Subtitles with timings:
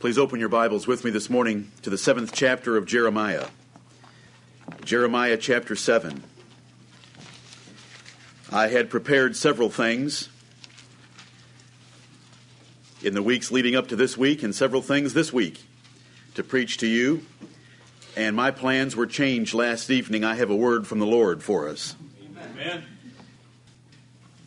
[0.00, 3.48] Please open your Bibles with me this morning to the seventh chapter of Jeremiah.
[4.82, 6.22] Jeremiah chapter 7.
[8.50, 10.30] I had prepared several things
[13.02, 15.64] in the weeks leading up to this week and several things this week
[16.34, 17.20] to preach to you,
[18.16, 20.24] and my plans were changed last evening.
[20.24, 21.94] I have a word from the Lord for us.
[22.54, 22.84] Amen.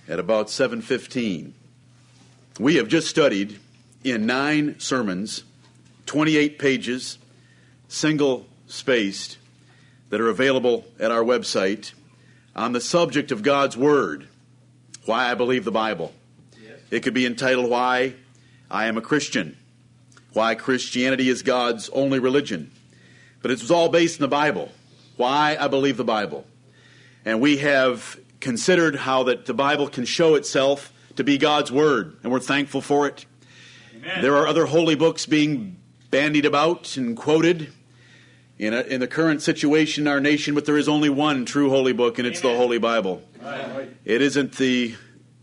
[0.07, 1.53] At about 7:15.
[2.57, 3.59] We have just studied
[4.03, 5.43] in 9 sermons
[6.05, 7.17] 28 pages,
[7.87, 9.37] single spaced,
[10.09, 11.93] that are available at our website
[12.55, 14.27] on the subject of God's Word,
[15.05, 16.13] why I believe the Bible.
[16.61, 16.79] Yes.
[16.91, 18.13] It could be entitled Why
[18.69, 19.57] I Am a Christian,
[20.33, 22.71] Why Christianity is God's Only Religion.
[23.41, 24.71] But it was all based in the Bible,
[25.17, 26.45] why I believe the Bible.
[27.25, 32.17] And we have considered how that the Bible can show itself to be God's Word,
[32.23, 33.25] and we're thankful for it.
[34.03, 34.21] Amen.
[34.21, 35.77] There are other holy books being
[36.11, 37.71] bandied about and quoted
[38.59, 41.69] in, a, in the current situation in our nation, but there is only one true
[41.69, 43.21] holy book, and it's the Holy Bible.
[43.41, 43.89] Right.
[44.03, 44.95] It isn't the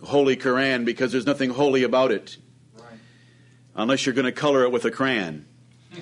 [0.04, 2.36] Holy Quran because there's nothing holy about it,
[2.76, 2.98] Right.
[3.74, 5.46] unless you're going to color it with a crayon.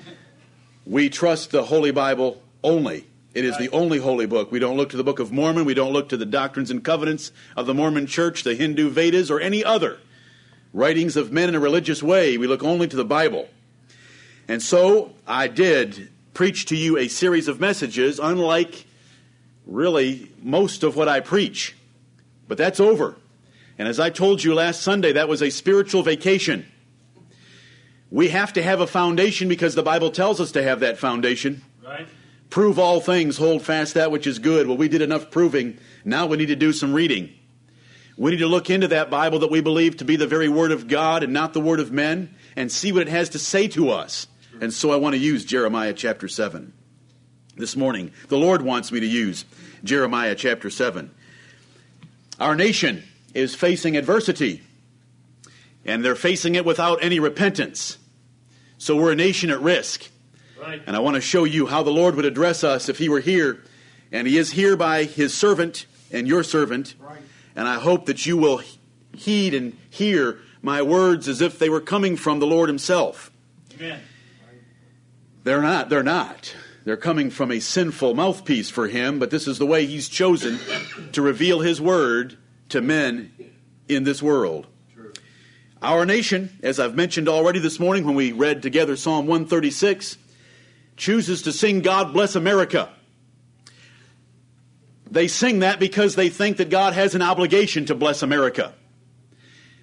[0.85, 3.05] we trust the Holy Bible only.
[3.33, 4.51] It is the only holy book.
[4.51, 5.63] We don't look to the Book of Mormon.
[5.63, 9.31] We don't look to the doctrines and covenants of the Mormon Church, the Hindu Vedas,
[9.31, 9.99] or any other
[10.73, 12.37] writings of men in a religious way.
[12.37, 13.47] We look only to the Bible.
[14.47, 18.85] And so I did preach to you a series of messages, unlike
[19.65, 21.75] really most of what I preach.
[22.47, 23.15] But that's over.
[23.77, 26.65] And as I told you last Sunday, that was a spiritual vacation.
[28.11, 31.61] We have to have a foundation because the Bible tells us to have that foundation.
[31.85, 32.07] Right.
[32.49, 34.67] Prove all things, hold fast that which is good.
[34.67, 35.77] Well, we did enough proving.
[36.03, 37.29] Now we need to do some reading.
[38.19, 40.73] We need to look into that Bible that we believe to be the very Word
[40.73, 43.69] of God and not the Word of men and see what it has to say
[43.69, 44.27] to us.
[44.59, 46.73] And so I want to use Jeremiah chapter 7
[47.55, 48.11] this morning.
[48.27, 49.45] The Lord wants me to use
[49.85, 51.11] Jeremiah chapter 7.
[52.41, 54.63] Our nation is facing adversity,
[55.85, 57.97] and they're facing it without any repentance.
[58.79, 60.09] So we're a nation at risk.
[60.59, 60.81] Right.
[60.85, 63.21] And I want to show you how the Lord would address us if He were
[63.21, 63.63] here.
[64.11, 66.95] And He is here by His servant and your servant.
[66.99, 67.21] Right.
[67.59, 68.61] And I hope that you will
[69.11, 73.33] heed and hear my words as if they were coming from the Lord Himself.
[73.75, 73.99] Amen.
[75.43, 75.89] They're not.
[75.89, 76.55] They're not.
[76.85, 80.57] They're coming from a sinful mouthpiece for Him, but this is the way He's chosen
[81.11, 82.37] to reveal His word
[82.69, 83.33] to men
[83.89, 84.65] in this world.
[84.93, 85.11] True.
[85.81, 90.17] Our nation, as I've mentioned already this morning when we read together Psalm 136,
[90.95, 92.89] chooses to sing God Bless America.
[95.11, 98.73] They sing that because they think that God has an obligation to bless America.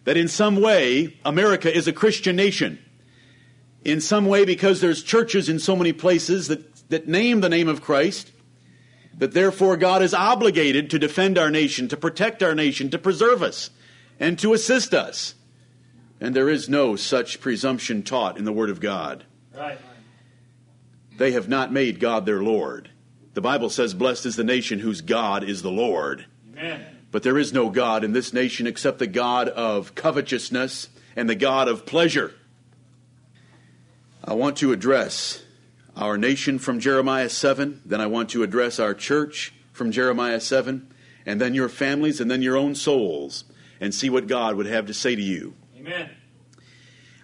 [0.04, 2.78] That in some way, America is a Christian nation.
[3.84, 7.68] In some way, because there's churches in so many places that, that name the name
[7.68, 8.30] of Christ,
[9.18, 13.42] that therefore God is obligated to defend our nation, to protect our nation, to preserve
[13.42, 13.70] us,
[14.20, 15.34] and to assist us.
[16.20, 19.24] And there is no such presumption taught in the Word of God.
[19.54, 19.78] Right.
[21.18, 22.90] They have not made God their Lord.
[23.36, 26.24] The Bible says, Blessed is the nation whose God is the Lord.
[26.52, 26.86] Amen.
[27.10, 31.34] But there is no God in this nation except the God of covetousness and the
[31.34, 32.32] God of pleasure.
[34.24, 35.42] I want to address
[35.94, 40.90] our nation from Jeremiah 7, then I want to address our church from Jeremiah 7,
[41.26, 43.44] and then your families, and then your own souls,
[43.82, 45.52] and see what God would have to say to you.
[45.76, 46.08] Amen.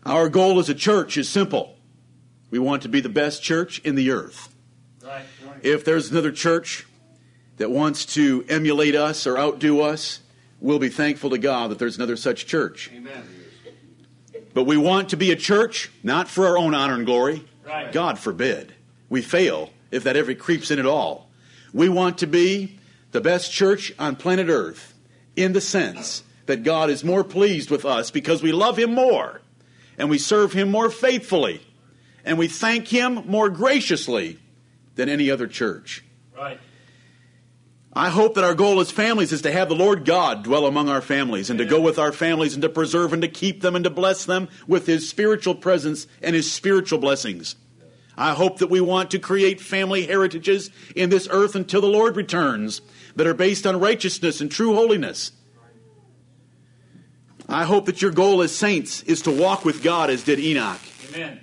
[0.04, 1.74] Our goal as a church is simple.
[2.50, 4.51] We want to be the best church in the earth.
[5.62, 6.86] If there's another church
[7.58, 10.20] that wants to emulate us or outdo us,
[10.60, 12.90] we'll be thankful to God that there's another such church.
[12.94, 13.22] Amen.
[14.54, 17.44] But we want to be a church not for our own honor and glory.
[17.64, 17.92] Right.
[17.92, 18.74] God forbid.
[19.08, 21.28] We fail if that ever creeps in at all.
[21.72, 22.78] We want to be
[23.12, 24.94] the best church on planet Earth
[25.36, 29.40] in the sense that God is more pleased with us because we love Him more
[29.96, 31.60] and we serve Him more faithfully
[32.24, 34.38] and we thank Him more graciously
[34.94, 36.04] than any other church.
[36.36, 36.60] Right.
[37.94, 40.88] I hope that our goal as families is to have the Lord God dwell among
[40.88, 43.76] our families and to go with our families and to preserve and to keep them
[43.76, 47.54] and to bless them with His spiritual presence and His spiritual blessings.
[48.16, 52.16] I hope that we want to create family heritages in this earth until the Lord
[52.16, 52.80] returns
[53.16, 55.32] that are based on righteousness and true holiness.
[57.48, 60.80] I hope that your goal as saints is to walk with God as did Enoch.
[61.12, 61.40] Amen.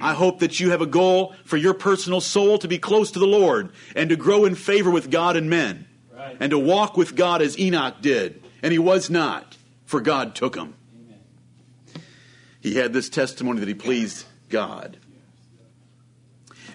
[0.00, 3.18] I hope that you have a goal for your personal soul to be close to
[3.18, 6.36] the Lord and to grow in favor with God and men Right.
[6.40, 8.42] and to walk with God as Enoch did.
[8.62, 10.74] And he was not, for God took him.
[10.94, 11.18] Amen.
[12.60, 14.96] He had this testimony that he pleased God.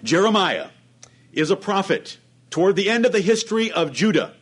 [0.02, 0.68] Jeremiah
[1.32, 2.18] is a prophet
[2.50, 4.34] toward the end of the history of Judah.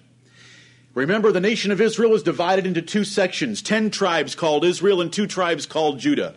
[0.94, 5.12] Remember, the nation of Israel was divided into two sections ten tribes called Israel and
[5.12, 6.34] two tribes called Judah.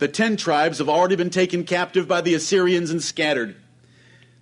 [0.00, 3.54] The ten tribes have already been taken captive by the Assyrians and scattered.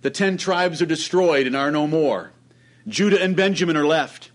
[0.01, 2.31] The ten tribes are destroyed and are no more.
[2.87, 4.31] Judah and Benjamin are left.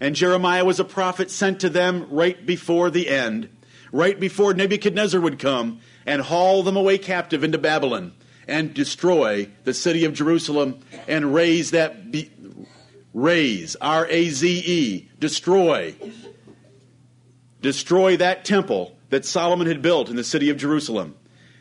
[0.00, 3.48] And Jeremiah was a prophet sent to them right before the end,
[3.90, 8.12] right before Nebuchadnezzar would come and haul them away captive into Babylon
[8.46, 10.78] and destroy the city of Jerusalem
[11.08, 12.30] and raise that be,
[13.12, 15.96] raze R A Z E destroy
[17.60, 21.14] destroy that temple that Solomon had built in the city of Jerusalem.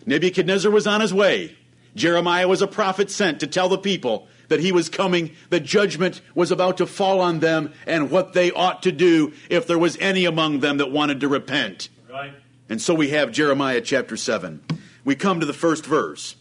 [0.05, 1.55] Nebuchadnezzar was on his way.
[1.95, 6.21] Jeremiah was a prophet sent to tell the people that he was coming, that judgment
[6.35, 9.97] was about to fall on them, and what they ought to do if there was
[9.97, 11.89] any among them that wanted to repent.
[12.09, 12.33] Right.
[12.69, 14.61] And so we have Jeremiah chapter 7.
[15.03, 16.35] We come to the first verse.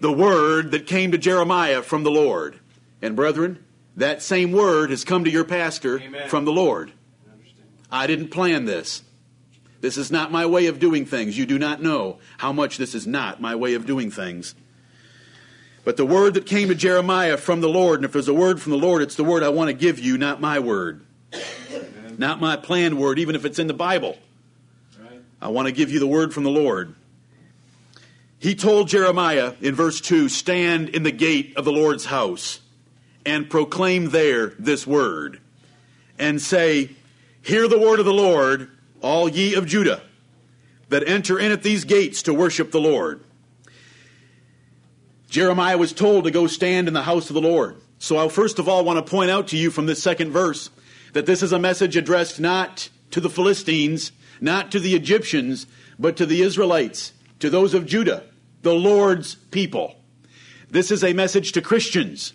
[0.00, 2.58] The word that came to Jeremiah from the Lord.
[3.00, 3.64] And brethren,
[3.96, 6.28] that same word has come to your pastor Amen.
[6.28, 6.92] from the Lord.
[7.90, 9.02] I didn't plan this.
[9.84, 11.36] This is not my way of doing things.
[11.36, 14.54] You do not know how much this is not my way of doing things.
[15.84, 18.62] But the word that came to Jeremiah from the Lord, and if there's a word
[18.62, 21.04] from the Lord, it's the word I want to give you, not my word.
[22.16, 24.16] Not my planned word, even if it's in the Bible.
[24.98, 25.20] Right.
[25.42, 26.94] I want to give you the word from the Lord.
[28.38, 32.60] He told Jeremiah in verse 2 Stand in the gate of the Lord's house
[33.26, 35.40] and proclaim there this word,
[36.18, 36.88] and say,
[37.42, 38.70] Hear the word of the Lord,
[39.04, 40.02] all ye of Judah,
[40.88, 43.22] that enter in at these gates to worship the Lord.
[45.28, 47.76] Jeremiah was told to go stand in the house of the Lord.
[47.98, 50.70] So I first of all want to point out to you from this second verse
[51.12, 55.66] that this is a message addressed not to the Philistines, not to the Egyptians,
[55.98, 58.24] but to the Israelites, to those of Judah,
[58.62, 59.96] the Lord's people.
[60.70, 62.32] This is a message to Christians.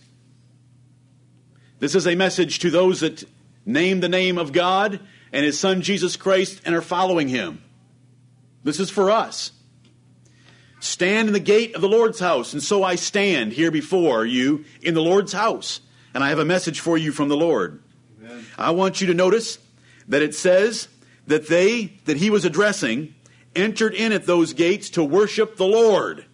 [1.80, 3.24] This is a message to those that
[3.66, 5.00] name the name of God
[5.32, 7.64] and His Son Jesus Christ and are following Him.
[8.64, 9.52] This is for us.
[10.80, 14.66] Stand in the gate of the Lord's house, and so I stand here before you
[14.82, 15.82] in the Lord's house.
[16.14, 17.84] And I have a message for you from the Lord.
[18.20, 18.46] Amen.
[18.58, 19.60] I want you to notice
[20.08, 20.88] that it says
[21.28, 23.14] that they that he was addressing
[23.56, 26.26] entered in at those gates to worship the Lord.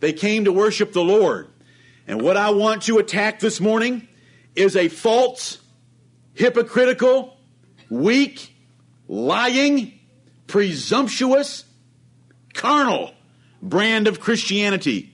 [0.00, 1.48] They came to worship the Lord.
[2.06, 4.08] And what I want to attack this morning
[4.56, 5.58] is a false,
[6.34, 7.36] hypocritical,
[7.90, 8.54] weak,
[9.08, 9.98] lying,
[10.46, 11.64] presumptuous,
[12.54, 13.12] carnal
[13.60, 15.12] brand of Christianity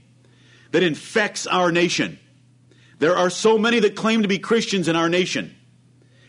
[0.70, 2.18] that infects our nation.
[2.98, 5.54] There are so many that claim to be Christians in our nation,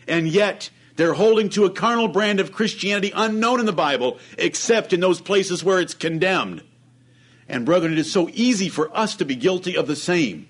[0.07, 4.93] and yet they're holding to a carnal brand of Christianity unknown in the Bible, except
[4.93, 6.63] in those places where it's condemned.
[7.47, 10.49] And brethren, it is so easy for us to be guilty of the same.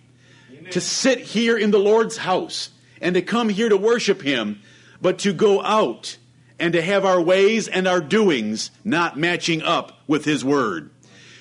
[0.72, 4.62] To sit here in the Lord's house and to come here to worship Him,
[5.02, 6.18] but to go out
[6.60, 10.90] and to have our ways and our doings not matching up with His Word.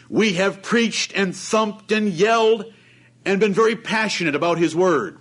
[0.09, 2.73] We have preached and thumped and yelled
[3.25, 5.19] and been very passionate about His Word.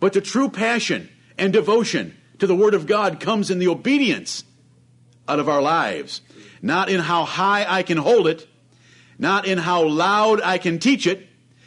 [0.00, 4.44] But the true passion and devotion to the Word of God comes in the obedience
[5.28, 6.20] out of our lives,
[6.60, 8.46] not in how high I can hold it,
[9.18, 11.26] not in how loud I can teach it,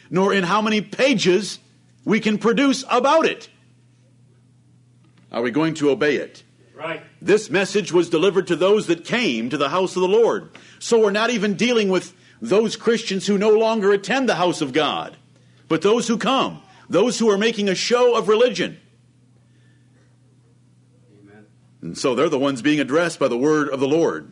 [0.10, 1.60] nor in how many pages
[2.05, 3.50] we can produce about it.
[5.31, 6.43] Are we going to obey it?
[6.74, 7.03] Right.
[7.21, 10.50] This message was delivered to those that came to the house of the Lord.
[10.79, 14.71] So we're not even dealing with those Christians who no longer attend the house of
[14.71, 15.17] God,
[15.67, 18.79] but those who come, those who are making a show of religion.
[21.21, 21.45] Amen.
[21.81, 24.31] And so they're the ones being addressed by the word of the Lord.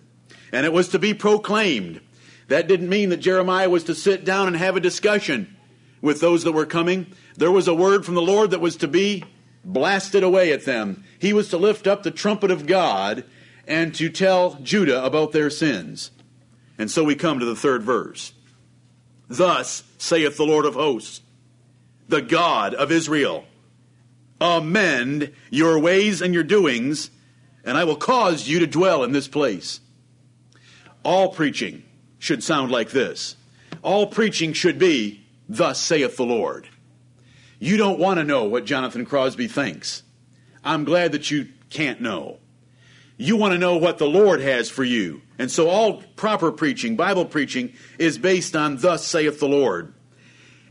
[0.53, 1.99] And it was to be proclaimed.
[2.47, 5.53] That didn't mean that Jeremiah was to sit down and have a discussion
[6.01, 7.07] with those that were coming.
[7.35, 9.25] There was a word from the Lord that was to be
[9.67, 11.03] blasted away at them.
[11.19, 13.25] He was to lift up the trumpet of God
[13.67, 16.09] and to tell Judah about their sins.
[16.77, 18.33] And so we come to the third verse.
[19.27, 21.21] Thus saith the Lord of hosts,
[22.07, 23.43] the God of Israel,
[24.39, 27.11] amend your ways and your doings,
[27.65, 29.81] and I will cause you to dwell in this place.
[31.03, 31.83] All preaching
[32.19, 33.35] should sound like this.
[33.81, 36.69] All preaching should be, Thus saith the Lord.
[37.59, 40.03] You don't want to know what Jonathan Crosby thinks.
[40.63, 42.39] I'm glad that you can't know.
[43.17, 45.21] You want to know what the Lord has for you.
[45.39, 49.93] And so all proper preaching, Bible preaching, is based on Thus saith the Lord.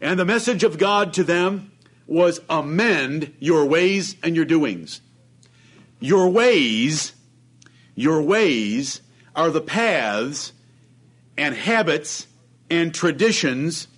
[0.01, 1.73] And the message of God to them
[2.07, 5.01] was amend your ways and your doings.
[5.99, 7.15] Your ways,
[7.97, 9.01] your ways
[9.35, 10.53] are the paths
[11.37, 12.29] and habits
[12.71, 13.89] and traditions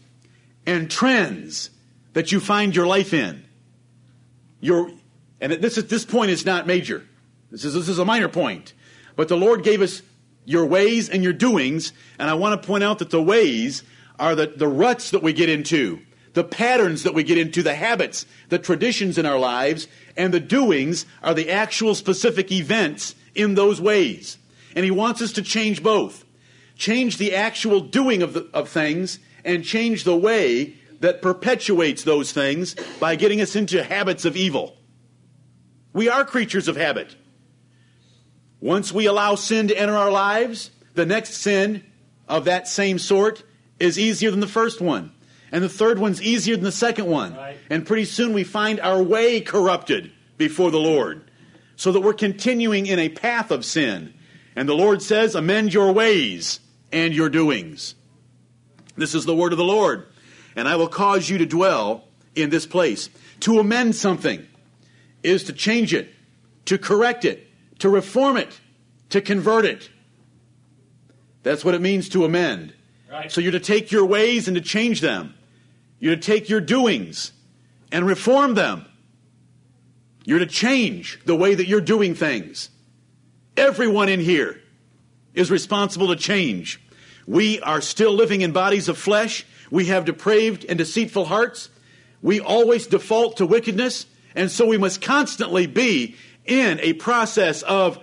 [0.65, 1.71] and trends
[2.13, 3.45] that you find your life in.
[4.61, 4.91] Your,
[5.41, 7.05] and this, is, this point is not major.
[7.51, 8.75] This is, this is a minor point.
[9.17, 10.03] But the Lord gave us
[10.45, 13.83] your ways and your doings, and I want to point out that the ways
[14.19, 16.01] are the, the ruts that we get into,
[16.33, 20.41] the patterns that we get into, the habits, the traditions in our lives, and the
[20.41, 24.39] doings are the actual specific events in those ways.
[24.75, 26.25] And He wants us to change both.
[26.77, 32.33] Change the actual doing of, the, of things and change the way that perpetuates those
[32.33, 34.77] things by getting us into habits of evil.
[35.93, 37.17] We are creatures of habit.
[38.61, 41.85] Once we allow sin to enter our lives, the next sin
[42.29, 43.45] of that same sort
[43.79, 45.13] is easier than the first one.
[45.51, 47.35] And the third one's easier than the second one.
[47.35, 47.57] Right.
[47.71, 51.31] And pretty soon we find our way corrupted before the Lord.
[51.77, 54.13] So that we're continuing in a path of sin.
[54.57, 56.61] And the Lord says, Amend your ways
[56.93, 57.95] and your doings.
[58.97, 60.07] This is the word of the Lord.
[60.59, 62.03] And I will cause you to dwell
[62.35, 63.11] in this place.
[63.41, 64.45] To amend something
[65.23, 66.13] is to change it,
[66.65, 67.47] to correct it,
[67.79, 68.59] to reform it,
[69.11, 69.89] to convert it.
[71.45, 72.75] That's what it means to amend.
[73.09, 73.31] Right.
[73.31, 75.35] So you're to take your ways and to change them.
[76.01, 77.31] You're to take your doings
[77.93, 78.85] and reform them.
[80.25, 82.71] You're to change the way that you're doing things.
[83.57, 84.61] Everyone in here
[85.35, 86.81] is responsible to change.
[87.29, 89.47] We are still living in bodies of flesh.
[89.71, 91.71] We have depraved and deceitful hearts.
[92.23, 94.07] We always default to wickedness.
[94.35, 97.99] And so we must constantly be in a process of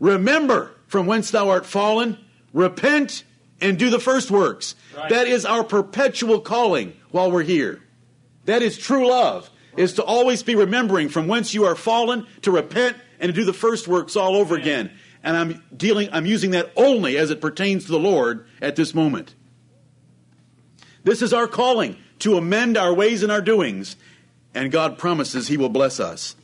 [0.00, 2.18] remember from whence thou art fallen,
[2.52, 3.24] repent,
[3.60, 4.74] and do the first works.
[4.96, 5.10] Right.
[5.10, 7.80] That is our perpetual calling while we're here.
[8.44, 12.50] That is true love, is to always be remembering from whence you are fallen, to
[12.50, 14.90] repent, and to do the first works all over again.
[15.22, 18.94] And I'm dealing, I'm using that only as it pertains to the Lord at this
[18.94, 19.34] moment.
[21.04, 23.96] This is our calling to amend our ways and our doings,
[24.54, 26.36] and God promises He will bless us.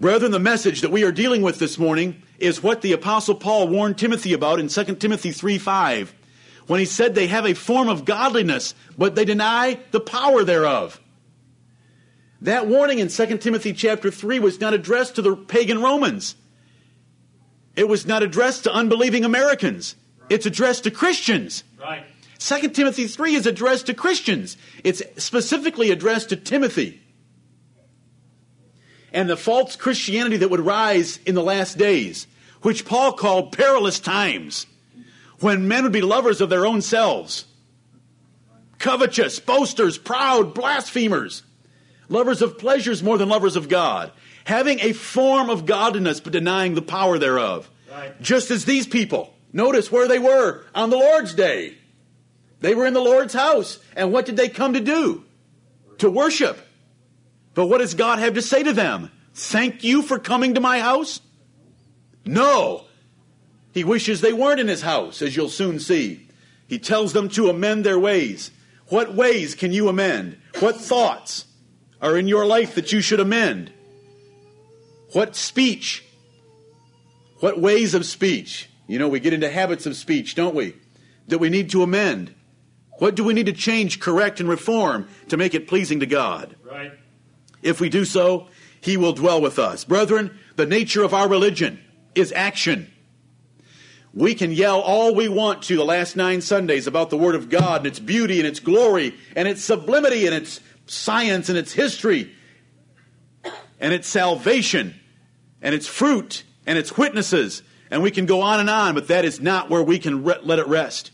[0.00, 3.68] Brethren, the message that we are dealing with this morning is what the Apostle Paul
[3.68, 6.14] warned Timothy about in 2 Timothy 3 5,
[6.66, 11.00] when he said they have a form of godliness, but they deny the power thereof.
[12.40, 16.34] That warning in 2 Timothy chapter 3 was not addressed to the pagan Romans.
[17.76, 19.94] It was not addressed to unbelieving Americans.
[20.28, 21.62] It's addressed to Christians.
[21.80, 22.04] Right.
[22.42, 24.56] 2 Timothy 3 is addressed to Christians.
[24.82, 27.00] It's specifically addressed to Timothy.
[29.12, 32.26] And the false Christianity that would rise in the last days,
[32.62, 34.66] which Paul called perilous times,
[35.38, 37.44] when men would be lovers of their own selves,
[38.78, 41.44] covetous, boasters, proud, blasphemers,
[42.08, 44.10] lovers of pleasures more than lovers of God,
[44.44, 47.70] having a form of godliness but denying the power thereof.
[47.90, 48.20] Right.
[48.20, 51.76] Just as these people, notice where they were on the Lord's day.
[52.62, 53.78] They were in the Lord's house.
[53.94, 55.24] And what did they come to do?
[55.98, 56.58] To worship.
[57.54, 59.10] But what does God have to say to them?
[59.34, 61.20] Thank you for coming to my house?
[62.24, 62.84] No.
[63.72, 66.28] He wishes they weren't in his house, as you'll soon see.
[66.68, 68.50] He tells them to amend their ways.
[68.88, 70.38] What ways can you amend?
[70.60, 71.46] What thoughts
[72.00, 73.72] are in your life that you should amend?
[75.12, 76.04] What speech?
[77.40, 78.68] What ways of speech?
[78.86, 80.76] You know, we get into habits of speech, don't we?
[81.28, 82.34] That we need to amend.
[83.02, 86.54] What do we need to change, correct, and reform to make it pleasing to God?
[86.62, 86.92] Right.
[87.60, 88.46] If we do so,
[88.80, 89.82] he will dwell with us.
[89.82, 91.82] Brethren, the nature of our religion
[92.14, 92.92] is action.
[94.14, 97.48] We can yell all we want to the last nine Sundays about the Word of
[97.48, 101.72] God and its beauty and its glory and its sublimity and its science and its
[101.72, 102.32] history
[103.80, 104.94] and its salvation
[105.60, 107.64] and its fruit and its witnesses.
[107.90, 110.38] And we can go on and on, but that is not where we can re-
[110.44, 111.10] let it rest.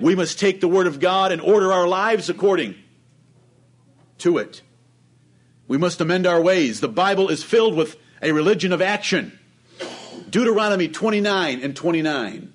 [0.00, 2.74] We must take the Word of God and order our lives according
[4.18, 4.62] to it.
[5.66, 6.80] We must amend our ways.
[6.80, 9.38] The Bible is filled with a religion of action.
[10.30, 12.52] Deuteronomy 29 and 29.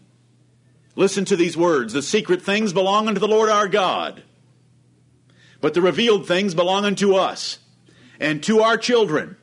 [0.96, 4.24] Listen to these words The secret things belong unto the Lord our God,
[5.62, 7.60] but the revealed things belong unto us
[8.20, 9.38] and to our children,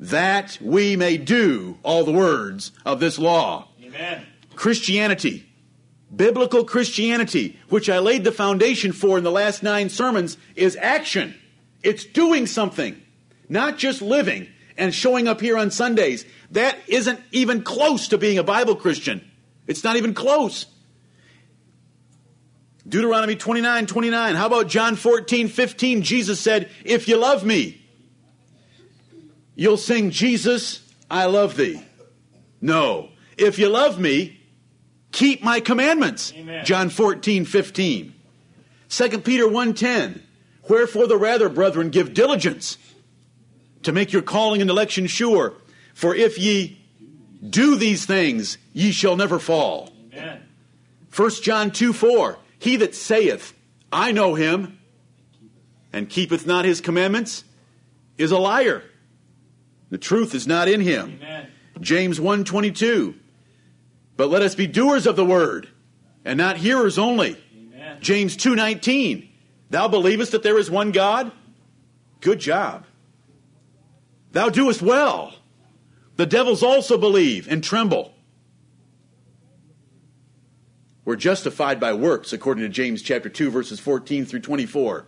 [0.00, 3.68] that we may do all the words of this law.
[3.82, 4.26] Amen.
[4.56, 5.51] Christianity,
[6.14, 11.34] biblical Christianity, which I laid the foundation for in the last nine sermons, is action.
[11.82, 13.00] It's doing something,
[13.48, 16.24] not just living and showing up here on Sundays.
[16.50, 19.28] That isn't even close to being a Bible Christian.
[19.66, 20.66] It's not even close.
[22.86, 24.34] Deuteronomy 29 29.
[24.34, 26.02] How about John 14 15?
[26.02, 27.80] Jesus said, If you love me,
[29.54, 31.82] you'll sing, Jesus, I love thee.
[32.60, 33.10] No.
[33.38, 34.41] If you love me,
[35.12, 36.32] keep my commandments.
[36.34, 36.64] Amen.
[36.64, 38.14] John 14, 15.
[38.88, 40.20] 2 Peter 1.10,
[40.68, 42.76] wherefore the rather, brethren, give diligence
[43.82, 45.54] to make your calling and election sure.
[45.94, 46.78] For if ye
[47.48, 49.90] do these things, ye shall never fall.
[50.12, 50.42] Amen.
[51.14, 52.38] 1 John 2 4.
[52.58, 53.54] He that saith,
[53.92, 54.78] I know him,
[55.92, 57.44] and keepeth not his commandments,
[58.16, 58.84] is a liar.
[59.90, 61.18] The truth is not in him.
[61.20, 61.48] Amen.
[61.80, 63.14] James 1 22.
[64.16, 65.68] But let us be doers of the word,
[66.24, 67.36] and not hearers only.
[67.54, 67.98] Amen.
[68.00, 69.28] James 2 19.
[69.70, 71.32] Thou believest that there is one God?
[72.20, 72.84] Good job.
[74.32, 75.34] Thou doest well.
[76.16, 78.12] The devils also believe and tremble.
[81.04, 85.06] We're justified by works, according to James chapter 2, verses 14 through 24.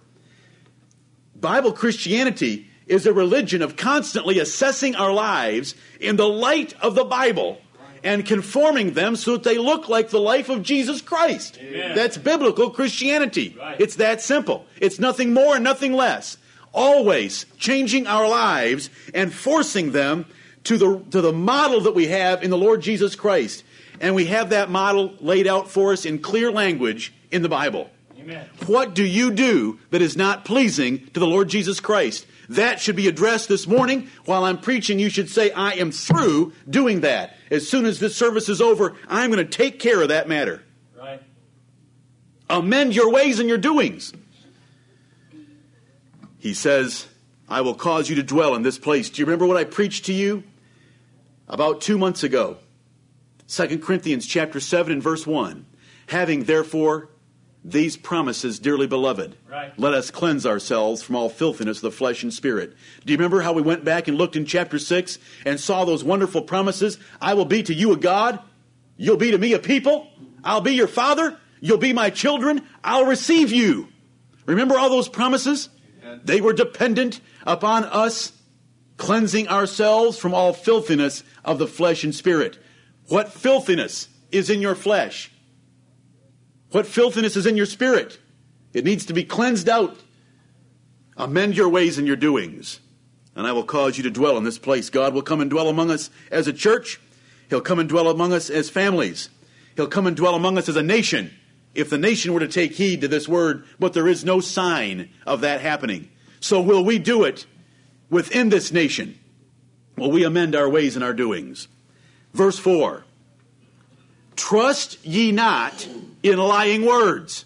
[1.36, 7.04] Bible Christianity is a religion of constantly assessing our lives in the light of the
[7.04, 7.58] Bible
[8.04, 11.58] and conforming them so that they look like the life of Jesus Christ.
[11.60, 11.96] Amen.
[11.96, 13.56] That's biblical Christianity.
[13.58, 13.80] Right.
[13.80, 14.66] It's that simple.
[14.78, 16.36] It's nothing more and nothing less.
[16.72, 20.26] Always changing our lives and forcing them
[20.64, 23.64] to the, to the model that we have in the Lord Jesus Christ.
[24.00, 27.90] And we have that model laid out for us in clear language in the Bible.
[28.18, 28.46] Amen.
[28.66, 32.26] What do you do that is not pleasing to the Lord Jesus Christ?
[32.48, 34.08] That should be addressed this morning.
[34.24, 37.36] While I'm preaching, you should say, I am through doing that.
[37.50, 40.62] As soon as this service is over, I'm going to take care of that matter.
[40.96, 41.22] Right.
[42.50, 44.12] Amend your ways and your doings.
[46.38, 47.06] He says,
[47.48, 49.08] I will cause you to dwell in this place.
[49.08, 50.44] Do you remember what I preached to you
[51.48, 52.58] about two months ago?
[53.48, 55.66] 2 Corinthians chapter 7 and verse 1.
[56.08, 57.08] Having therefore
[57.64, 59.72] these promises, dearly beloved, Right.
[59.78, 62.74] let us cleanse ourselves from all filthiness of the flesh and spirit.
[63.06, 66.04] Do you remember how we went back and looked in chapter 6 and saw those
[66.04, 66.98] wonderful promises?
[67.22, 68.38] I will be to you a God,
[68.98, 70.08] you'll be to me a people,
[70.44, 73.88] I'll be your father, you'll be my children, I'll receive you.
[74.44, 75.70] Remember all those promises?
[76.22, 78.32] They were dependent upon us
[78.98, 82.58] cleansing ourselves from all filthiness of the flesh and spirit.
[83.08, 85.30] What filthiness is in your flesh?
[86.74, 88.18] What filthiness is in your spirit?
[88.72, 89.96] It needs to be cleansed out.
[91.16, 92.80] Amend your ways and your doings,
[93.36, 94.90] and I will cause you to dwell in this place.
[94.90, 97.00] God will come and dwell among us as a church.
[97.48, 99.30] He'll come and dwell among us as families.
[99.76, 101.32] He'll come and dwell among us as a nation.
[101.76, 105.10] If the nation were to take heed to this word, but there is no sign
[105.24, 106.10] of that happening.
[106.40, 107.46] So will we do it
[108.10, 109.16] within this nation?
[109.96, 111.68] Will we amend our ways and our doings?
[112.32, 113.04] Verse 4
[114.36, 115.86] Trust ye not
[116.22, 117.44] in lying words,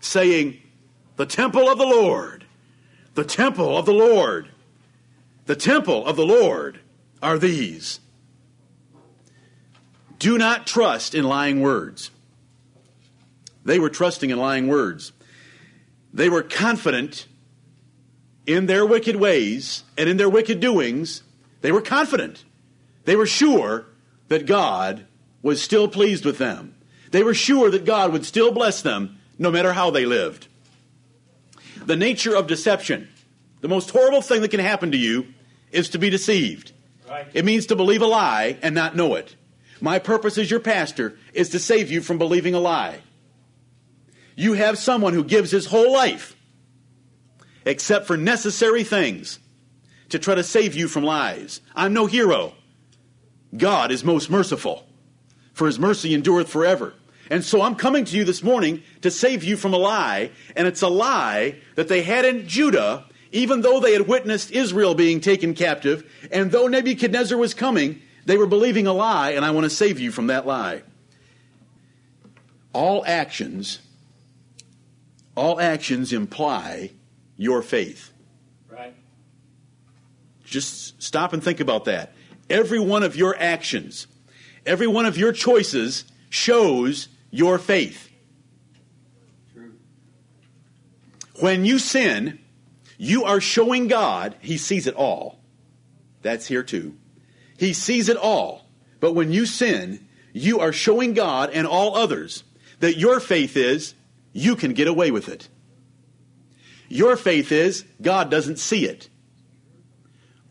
[0.00, 0.58] saying,
[1.16, 2.44] The temple of the Lord,
[3.14, 4.48] the temple of the Lord,
[5.46, 6.80] the temple of the Lord
[7.22, 8.00] are these.
[10.18, 12.10] Do not trust in lying words.
[13.64, 15.12] They were trusting in lying words.
[16.12, 17.26] They were confident
[18.46, 21.22] in their wicked ways and in their wicked doings.
[21.60, 22.44] They were confident.
[23.04, 23.86] They were sure
[24.28, 25.06] that God
[25.48, 26.74] was still pleased with them.
[27.10, 30.46] They were sure that God would still bless them no matter how they lived.
[31.84, 33.08] The nature of deception,
[33.62, 35.28] the most horrible thing that can happen to you
[35.72, 36.72] is to be deceived.
[37.08, 37.26] Right.
[37.32, 39.34] It means to believe a lie and not know it.
[39.80, 43.00] My purpose as your pastor is to save you from believing a lie.
[44.36, 46.36] You have someone who gives his whole life,
[47.64, 49.38] except for necessary things,
[50.10, 51.60] to try to save you from lies.
[51.74, 52.52] I'm no hero.
[53.56, 54.87] God is most merciful,
[55.58, 56.94] for his mercy endureth forever.
[57.30, 60.68] And so I'm coming to you this morning to save you from a lie, and
[60.68, 65.20] it's a lie that they had in Judah, even though they had witnessed Israel being
[65.20, 69.64] taken captive, and though Nebuchadnezzar was coming, they were believing a lie, and I want
[69.64, 70.82] to save you from that lie.
[72.72, 73.80] All actions,
[75.34, 76.92] all actions imply
[77.36, 78.12] your faith.
[78.70, 78.94] Right.
[80.44, 82.14] Just stop and think about that.
[82.48, 84.06] Every one of your actions,
[84.68, 88.10] every one of your choices shows your faith.
[89.52, 89.72] True.
[91.40, 92.38] When you sin,
[92.98, 95.40] you are showing God, He sees it all.
[96.22, 96.96] That's here too.
[97.56, 98.66] He sees it all.
[99.00, 102.44] But when you sin, you are showing God and all others
[102.80, 103.94] that your faith is
[104.32, 105.48] you can get away with it.
[106.88, 109.08] Your faith is God doesn't see it.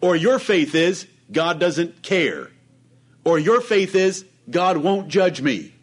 [0.01, 2.51] Or your faith is God doesn't care.
[3.27, 5.73] Or your faith is God won't judge me.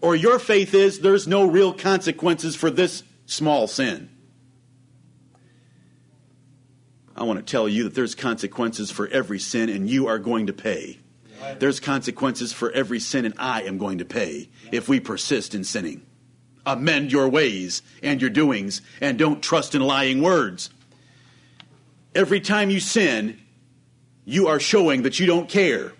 [0.00, 4.08] Or your faith is there's no real consequences for this small sin.
[7.14, 10.46] I want to tell you that there's consequences for every sin and you are going
[10.46, 11.00] to pay.
[11.58, 15.64] There's consequences for every sin, and I am going to pay if we persist in
[15.64, 16.06] sinning.
[16.64, 20.70] Amend your ways and your doings, and don't trust in lying words.
[22.14, 23.38] Every time you sin,
[24.24, 25.92] you are showing that you don't care.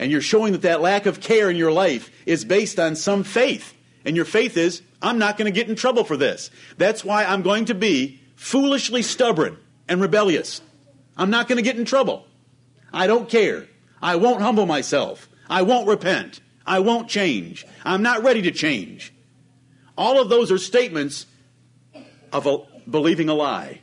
[0.00, 3.22] And you're showing that that lack of care in your life is based on some
[3.22, 3.74] faith.
[4.02, 6.50] And your faith is, I'm not going to get in trouble for this.
[6.78, 10.62] That's why I'm going to be foolishly stubborn and rebellious.
[11.18, 12.24] I'm not going to get in trouble.
[12.94, 13.66] I don't care.
[14.00, 15.28] I won't humble myself.
[15.50, 16.40] I won't repent.
[16.66, 17.66] I won't change.
[17.84, 19.12] I'm not ready to change.
[19.98, 21.26] All of those are statements
[22.32, 23.82] of a, believing a lie.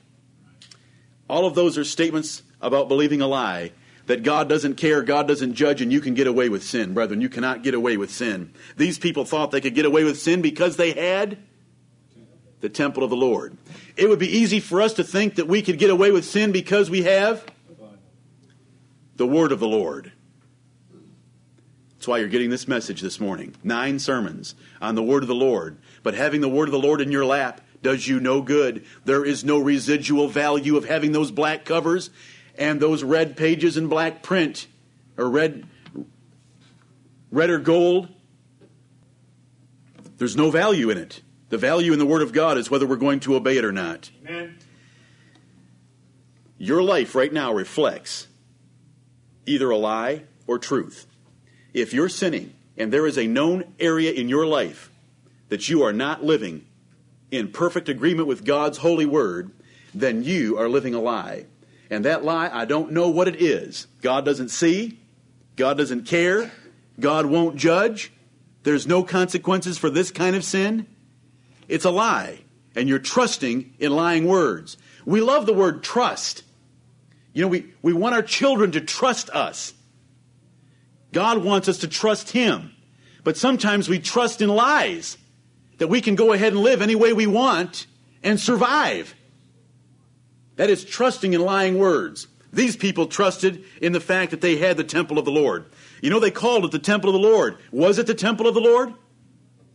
[1.29, 3.71] All of those are statements about believing a lie
[4.07, 6.93] that God doesn't care, God doesn't judge, and you can get away with sin.
[6.93, 8.51] Brethren, you cannot get away with sin.
[8.75, 11.37] These people thought they could get away with sin because they had
[12.61, 13.57] the temple of the Lord.
[13.95, 16.51] It would be easy for us to think that we could get away with sin
[16.51, 17.45] because we have
[19.17, 20.13] the word of the Lord.
[21.97, 23.55] That's why you're getting this message this morning.
[23.63, 25.77] Nine sermons on the word of the Lord.
[26.03, 28.85] But having the word of the Lord in your lap does you no good.
[29.05, 32.09] There is no residual value of having those black covers
[32.57, 34.67] and those red pages in black print
[35.17, 35.65] or red
[37.31, 38.09] red or gold.
[40.17, 41.21] There's no value in it.
[41.49, 43.71] The value in the Word of God is whether we're going to obey it or
[43.71, 44.09] not.
[44.25, 44.57] Amen.
[46.57, 48.27] Your life right now reflects
[49.45, 51.05] either a lie or truth.
[51.73, 54.91] If you're sinning and there is a known area in your life
[55.49, 56.65] that you are not living
[57.31, 59.51] in perfect agreement with God's holy word,
[59.93, 61.45] then you are living a lie.
[61.89, 63.87] And that lie, I don't know what it is.
[64.01, 64.99] God doesn't see,
[65.55, 66.51] God doesn't care,
[66.99, 68.11] God won't judge.
[68.63, 70.87] There's no consequences for this kind of sin.
[71.67, 72.39] It's a lie,
[72.75, 74.77] and you're trusting in lying words.
[75.05, 76.43] We love the word trust.
[77.33, 79.73] You know, we, we want our children to trust us.
[81.13, 82.73] God wants us to trust Him.
[83.23, 85.17] But sometimes we trust in lies
[85.77, 87.85] that we can go ahead and live any way we want
[88.23, 89.15] and survive.
[90.57, 92.27] That is trusting in lying words.
[92.51, 95.65] These people trusted in the fact that they had the temple of the Lord.
[96.01, 97.57] You know, they called it the temple of the Lord.
[97.71, 98.93] Was it the temple of the Lord?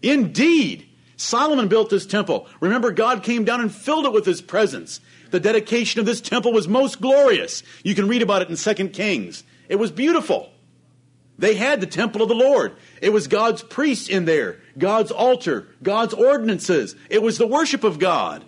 [0.02, 0.88] Indeed.
[1.16, 2.48] Solomon built this temple.
[2.60, 5.00] Remember, God came down and filled it with his presence.
[5.30, 7.62] The dedication of this temple was most glorious.
[7.84, 9.44] You can read about it in 2 Kings.
[9.68, 10.50] It was beautiful.
[11.38, 12.76] They had the temple of the Lord.
[13.00, 16.94] It was God's priests in there, God's altar, God's ordinances.
[17.08, 18.44] It was the worship of God.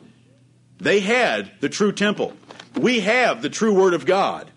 [0.84, 2.34] They had the true temple.
[2.78, 4.50] We have the true Word of God.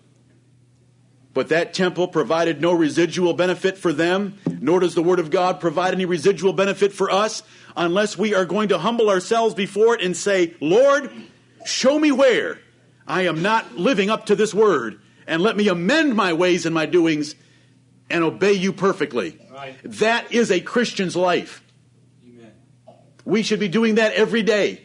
[1.32, 5.58] But that temple provided no residual benefit for them, nor does the Word of God
[5.58, 7.42] provide any residual benefit for us
[7.74, 11.10] unless we are going to humble ourselves before it and say, Lord,
[11.64, 12.58] show me where
[13.06, 16.74] I am not living up to this Word, and let me amend my ways and
[16.74, 17.36] my doings
[18.10, 19.38] and obey you perfectly.
[19.50, 19.76] Right.
[19.82, 21.64] That is a Christian's life.
[22.22, 22.52] Amen.
[23.24, 24.82] We should be doing that every day.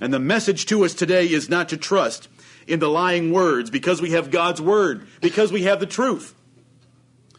[0.00, 2.28] And the message to us today is not to trust
[2.66, 6.34] in the lying words because we have God's word, because we have the truth.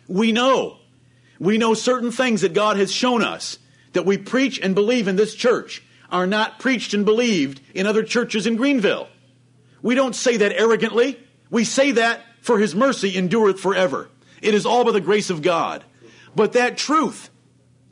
[0.08, 0.78] We know.
[1.40, 3.58] We know certain things that God has shown us
[3.94, 8.04] that we preach and believe in this church are not preached and believed in other
[8.04, 9.08] churches in Greenville.
[9.82, 11.20] We don't say that arrogantly.
[11.50, 14.10] We say that for his mercy endureth forever.
[14.42, 15.84] It is all by the grace of God.
[16.36, 17.30] But that truth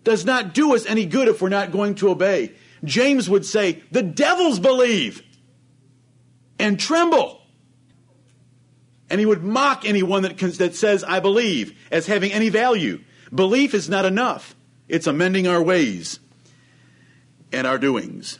[0.03, 2.53] does not do us any good if we're not going to obey.
[2.83, 5.23] James would say, the devils believe
[6.57, 7.41] and tremble.
[9.09, 13.01] And he would mock anyone that, that says, I believe, as having any value.
[13.33, 14.55] Belief is not enough,
[14.87, 16.19] it's amending our ways
[17.51, 18.39] and our doings.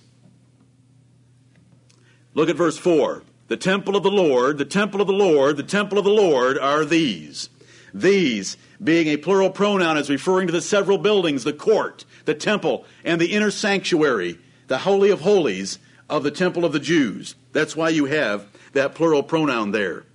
[2.34, 3.24] Look at verse 4.
[3.48, 6.58] The temple of the Lord, the temple of the Lord, the temple of the Lord
[6.58, 7.50] are these.
[7.94, 12.86] These, being a plural pronoun, is referring to the several buildings, the court, the temple,
[13.04, 14.38] and the inner sanctuary,
[14.68, 17.36] the Holy of Holies of the temple of the Jews.
[17.54, 20.06] That's why you have that plural pronoun there.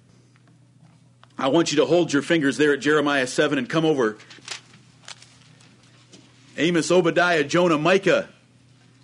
[1.37, 4.16] I want you to hold your fingers there at Jeremiah 7 and come over.
[6.57, 8.29] Amos, Obadiah, Jonah, Micah,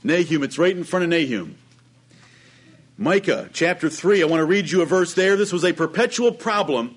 [0.05, 0.45] Nahum.
[0.45, 1.57] It's right in front of Nahum.
[2.97, 4.23] Micah chapter 3.
[4.23, 5.37] I want to read you a verse there.
[5.37, 6.95] This was a perpetual problem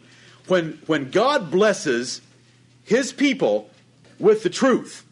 [0.47, 2.21] when, when God blesses
[2.83, 3.71] his people
[4.19, 5.03] with the truth,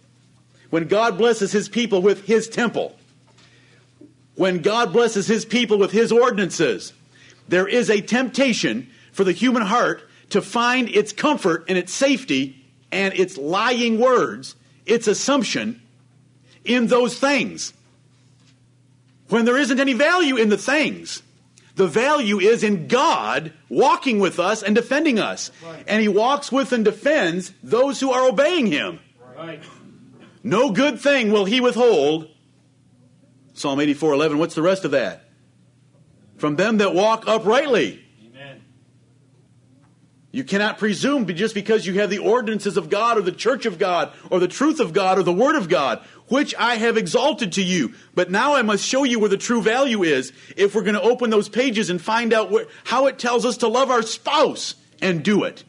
[0.72, 2.96] when God blesses his people with his temple,
[4.36, 6.94] when God blesses his people with his ordinances,
[7.48, 12.66] there is a temptation for the human heart to find its comfort and its safety
[12.92, 14.56] and its lying words,
[14.88, 15.80] its assumption
[16.66, 17.74] in those things.
[19.30, 21.22] When there isn't any value in the things,
[21.76, 25.52] The value is in God walking with us and defending us.
[25.64, 25.84] Right.
[25.88, 29.00] And He walks with and defends those who are obeying Him.
[29.36, 29.64] Right.
[30.44, 32.28] No good thing will He withhold.
[33.54, 34.38] Psalm 84 11.
[34.38, 35.26] What's the rest of that?
[36.38, 38.04] From them that walk uprightly.
[38.26, 38.64] Amen.
[40.32, 43.78] You cannot presume just because you have the ordinances of God or the church of
[43.78, 46.00] God or the truth of God or the word of God,
[46.30, 47.94] which I have exalted to you.
[48.16, 51.02] But now I must show you where the true value is if we're going to
[51.02, 54.76] open those pages and find out where, how it tells us to love our spouse
[55.02, 55.64] and do it.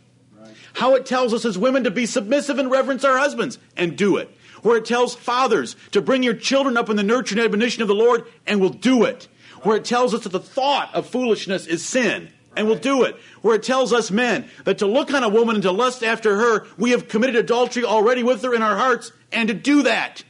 [0.75, 4.17] How it tells us as women to be submissive and reverence our husbands and do
[4.17, 4.35] it.
[4.63, 7.89] Where it tells fathers to bring your children up in the nurture and admonition of
[7.89, 9.29] the Lord and we'll do it.
[9.63, 13.17] Where it tells us that the thought of foolishness is sin and we'll do it.
[13.43, 16.37] Where it tells us men that to look on a woman and to lust after
[16.37, 20.25] her, we have committed adultery already with her in our hearts and to do that.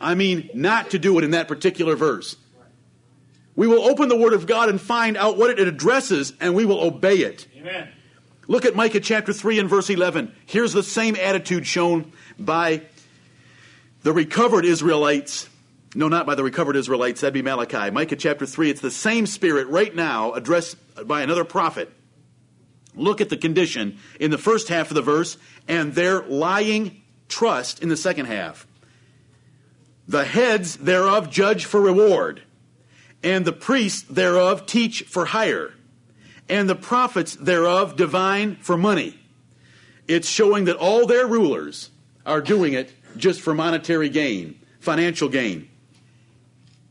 [0.00, 2.36] I mean, not to do it in that particular verse.
[3.56, 6.64] We will open the Word of God and find out what it addresses and we
[6.64, 7.48] will obey it.
[7.56, 7.88] Amen.
[8.46, 10.32] Look at Micah chapter 3 and verse 11.
[10.46, 12.82] Here's the same attitude shown by
[14.02, 15.48] the recovered Israelites.
[15.94, 17.20] No, not by the recovered Israelites.
[17.20, 17.90] That'd be Malachi.
[17.90, 18.70] Micah chapter 3.
[18.70, 21.90] It's the same spirit right now addressed by another prophet.
[22.94, 27.82] Look at the condition in the first half of the verse and their lying trust
[27.82, 28.66] in the second half.
[30.06, 32.42] The heads thereof judge for reward,
[33.22, 35.74] and the priests thereof teach for hire
[36.48, 39.18] and the prophets thereof divine for money.
[40.06, 41.90] It's showing that all their rulers
[42.24, 45.68] are doing it just for monetary gain, financial gain.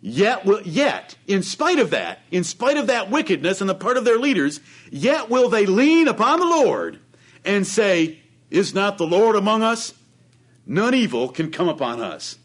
[0.02, 3.98] Yet, will- yet, in spite of that, in spite of that wickedness on the part
[3.98, 4.60] of their leaders,
[4.92, 7.00] yet will they lean upon the Lord
[7.44, 9.94] and say, Is not the Lord among us?
[10.66, 12.38] None evil can come upon us.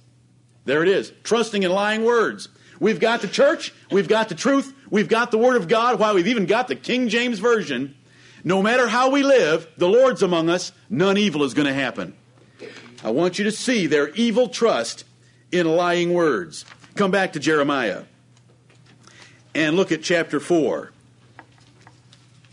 [0.64, 2.48] There it is, trusting in lying words.
[2.80, 6.12] We've got the church, we've got the truth, we've got the Word of God, why
[6.12, 7.94] we've even got the King James Version.
[8.44, 12.14] No matter how we live, the Lord's among us, none evil is going to happen.
[13.04, 15.04] I want you to see their evil trust
[15.50, 16.64] in lying words.
[16.94, 18.04] Come back to Jeremiah
[19.54, 20.92] and look at chapter 4.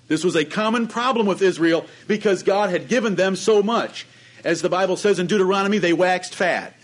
[0.07, 4.07] This was a common problem with Israel because God had given them so much.
[4.43, 6.75] As the Bible says in Deuteronomy, they waxed fat.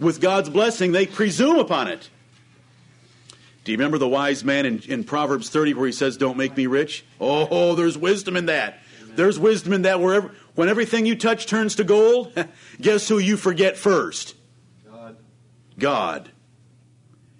[0.00, 2.10] With God's blessing, they presume upon it.
[3.64, 6.56] Do you remember the wise man in, in Proverbs 30 where he says, Don't make
[6.56, 7.04] me rich?
[7.20, 8.78] Oh, there's wisdom in that.
[9.14, 10.00] There's wisdom in that.
[10.00, 12.32] Wherever, when everything you touch turns to gold,
[12.80, 14.34] guess who you forget first?
[14.90, 15.16] God.
[15.78, 16.30] God.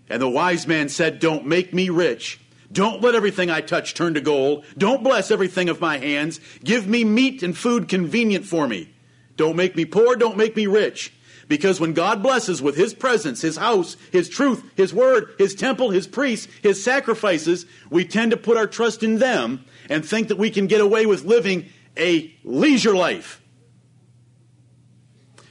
[0.09, 2.41] And the wise man said, Don't make me rich.
[2.71, 4.65] Don't let everything I touch turn to gold.
[4.77, 6.41] Don't bless everything of my hands.
[6.63, 8.93] Give me meat and food convenient for me.
[9.37, 10.17] Don't make me poor.
[10.17, 11.13] Don't make me rich.
[11.49, 15.91] Because when God blesses with His presence, His house, His truth, His word, His temple,
[15.91, 20.39] His priests, His sacrifices, we tend to put our trust in them and think that
[20.39, 23.41] we can get away with living a leisure life.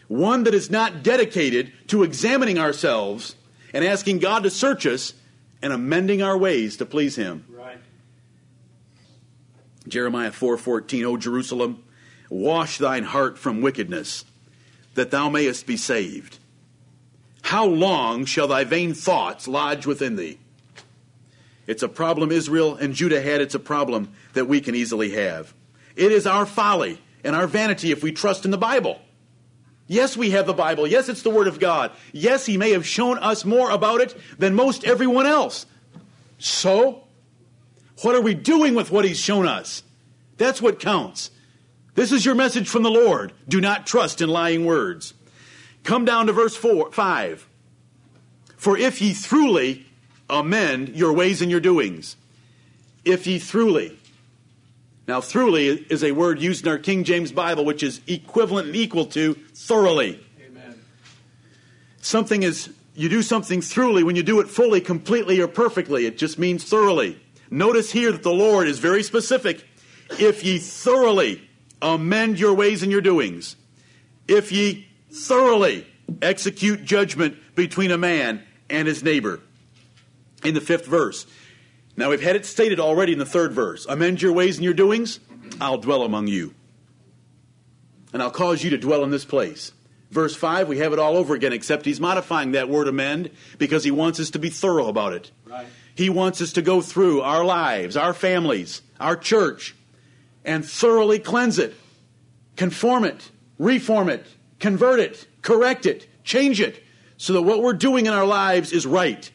[0.07, 3.35] One that is not dedicated to examining ourselves
[3.73, 5.13] and asking God to search us
[5.61, 7.45] and amending our ways to please Him.
[7.49, 7.79] Right.
[9.87, 11.83] Jeremiah 4:14, O Jerusalem,
[12.29, 14.25] wash thine heart from wickedness,
[14.93, 16.39] that thou mayest be saved.
[17.43, 20.39] How long shall thy vain thoughts lodge within thee?
[21.67, 23.41] It's a problem Israel and Judah had.
[23.41, 25.53] It's a problem that we can easily have.
[25.95, 28.99] It is our folly and our vanity if we trust in the Bible.
[29.87, 30.87] Yes, we have the Bible.
[30.87, 31.91] Yes, it's the Word of God.
[32.11, 35.65] Yes, He may have shown us more about it than most everyone else.
[36.39, 37.03] So,
[38.01, 39.83] what are we doing with what He's shown us?
[40.37, 41.31] That's what counts.
[41.93, 43.31] This is your message from the Lord.
[43.47, 45.13] Do not trust in lying words.
[45.83, 47.47] Come down to verse four, 5.
[48.57, 49.85] For if ye truly
[50.29, 52.17] amend your ways and your doings,
[53.05, 53.97] if ye truly.
[55.07, 58.75] Now, truly is a word used in our King James Bible which is equivalent and
[58.75, 60.19] equal to thoroughly.
[60.43, 60.81] Amen.
[62.01, 66.05] Something is, you do something truly when you do it fully, completely, or perfectly.
[66.05, 67.21] It just means thoroughly.
[67.51, 69.67] Notice here that the Lord is very specific.
[70.19, 71.47] If ye thoroughly
[71.81, 73.55] amend your ways and your doings,
[74.27, 75.85] if ye thoroughly
[76.21, 79.39] execute judgment between a man and his neighbor.
[80.43, 81.25] In the fifth verse.
[81.97, 83.85] Now we've had it stated already in the third verse.
[83.87, 85.19] Amend your ways and your doings,
[85.61, 86.53] I'll dwell among you.
[88.13, 89.71] And I'll cause you to dwell in this place.
[90.11, 93.83] Verse 5, we have it all over again, except he's modifying that word amend because
[93.83, 95.31] he wants us to be thorough about it.
[95.45, 95.65] Right.
[95.95, 99.75] He wants us to go through our lives, our families, our church,
[100.43, 101.73] and thoroughly cleanse it,
[102.55, 104.25] conform it, reform it,
[104.59, 106.83] convert it, correct it, change it,
[107.17, 109.31] so that what we're doing in our lives is right.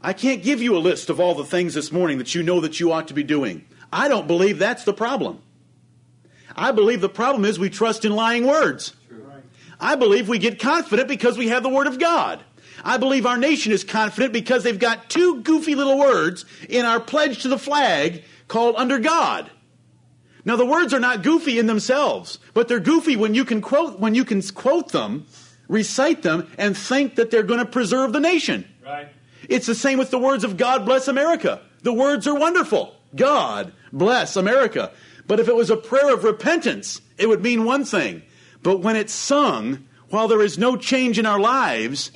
[0.00, 2.60] I can't give you a list of all the things this morning that you know
[2.60, 3.64] that you ought to be doing.
[3.92, 5.40] I don't believe that's the problem.
[6.54, 8.94] I believe the problem is we trust in lying words.
[9.78, 12.42] I believe we get confident because we have the Word of God.
[12.82, 17.00] I believe our nation is confident because they've got two goofy little words in our
[17.00, 19.50] pledge to the flag called under God.
[20.44, 23.98] Now the words are not goofy in themselves, but they're goofy when you can quote
[23.98, 25.26] when you can quote them,
[25.68, 28.64] recite them and think that they're going to preserve the nation.
[28.84, 29.08] Right.
[29.48, 31.60] It's the same with the words of God bless America.
[31.82, 32.94] The words are wonderful.
[33.14, 34.92] God bless America.
[35.26, 38.22] But if it was a prayer of repentance, it would mean one thing.
[38.62, 42.10] But when it's sung, while there is no change in our lives,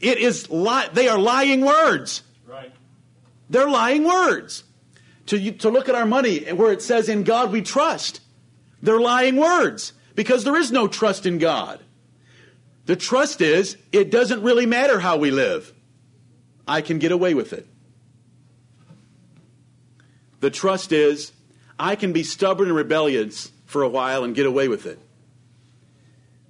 [0.00, 2.22] it is li- they are lying words.
[2.46, 2.72] Right.
[3.48, 4.64] They're lying words.
[5.26, 8.20] To, to look at our money where it says, In God we trust,
[8.82, 11.80] they're lying words because there is no trust in God.
[12.86, 15.72] The trust is, it doesn't really matter how we live.
[16.70, 17.66] I can get away with it.
[20.38, 21.32] The trust is,
[21.80, 25.00] I can be stubborn and rebellious for a while and get away with it.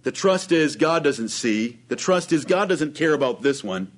[0.03, 1.79] The trust is, God doesn't see.
[1.89, 3.91] The trust is, God doesn't care about this one.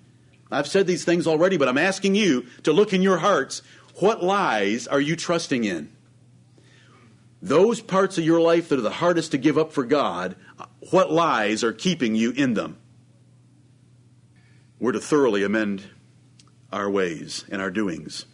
[0.48, 3.60] I've said these things already, but I'm asking you to look in your hearts.
[3.96, 5.90] What lies are you trusting in?
[7.40, 10.36] Those parts of your life that are the hardest to give up for God,
[10.90, 12.76] what lies are keeping you in them?
[14.78, 15.82] We're to thoroughly amend
[16.72, 18.26] our ways and our doings.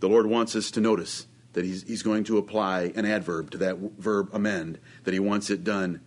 [0.00, 3.58] The Lord wants us to notice that He's, he's going to apply an adverb to
[3.58, 6.00] that verb amend, that He wants it done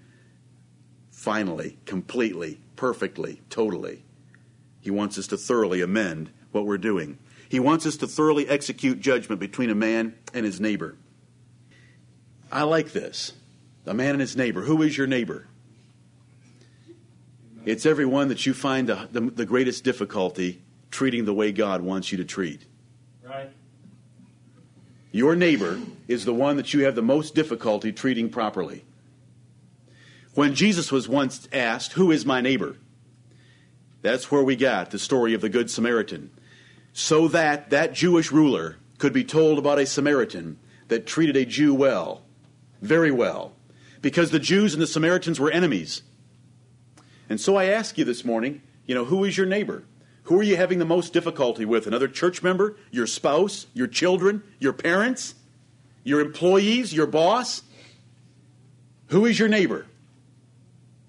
[1.12, 4.04] finally, completely, perfectly, totally.
[4.82, 7.18] He wants us to thoroughly amend what we're doing.
[7.48, 10.98] He wants us to thoroughly execute judgment between a man and his neighbor.
[12.52, 13.34] I like this.
[13.86, 14.62] A man and his neighbor.
[14.62, 15.48] Who is your neighbor?
[17.66, 20.62] It's everyone that you find the, the, the greatest difficulty
[20.94, 22.62] treating the way God wants you to treat.
[23.22, 23.50] Right.
[25.12, 28.86] Your neighbor is the one that you have the most difficulty treating properly.
[30.34, 32.78] When Jesus was once asked, Who is my neighbor?
[34.02, 36.32] That's where we got the story of the Good Samaritan.
[36.94, 41.74] So that that Jewish ruler could be told about a Samaritan that treated a Jew
[41.74, 42.24] well,
[42.82, 43.54] very well,
[44.02, 46.04] because the Jews and the Samaritans were enemies.
[47.30, 49.84] And so I ask you this morning, you know, who is your neighbor?
[50.24, 51.86] Who are you having the most difficulty with?
[51.86, 52.78] Another church member?
[52.92, 53.68] Your spouse?
[53.74, 54.44] Your children?
[54.60, 55.36] Your parents?
[56.04, 56.94] Your employees?
[56.94, 57.64] Your boss?
[59.08, 59.86] Who is your neighbor?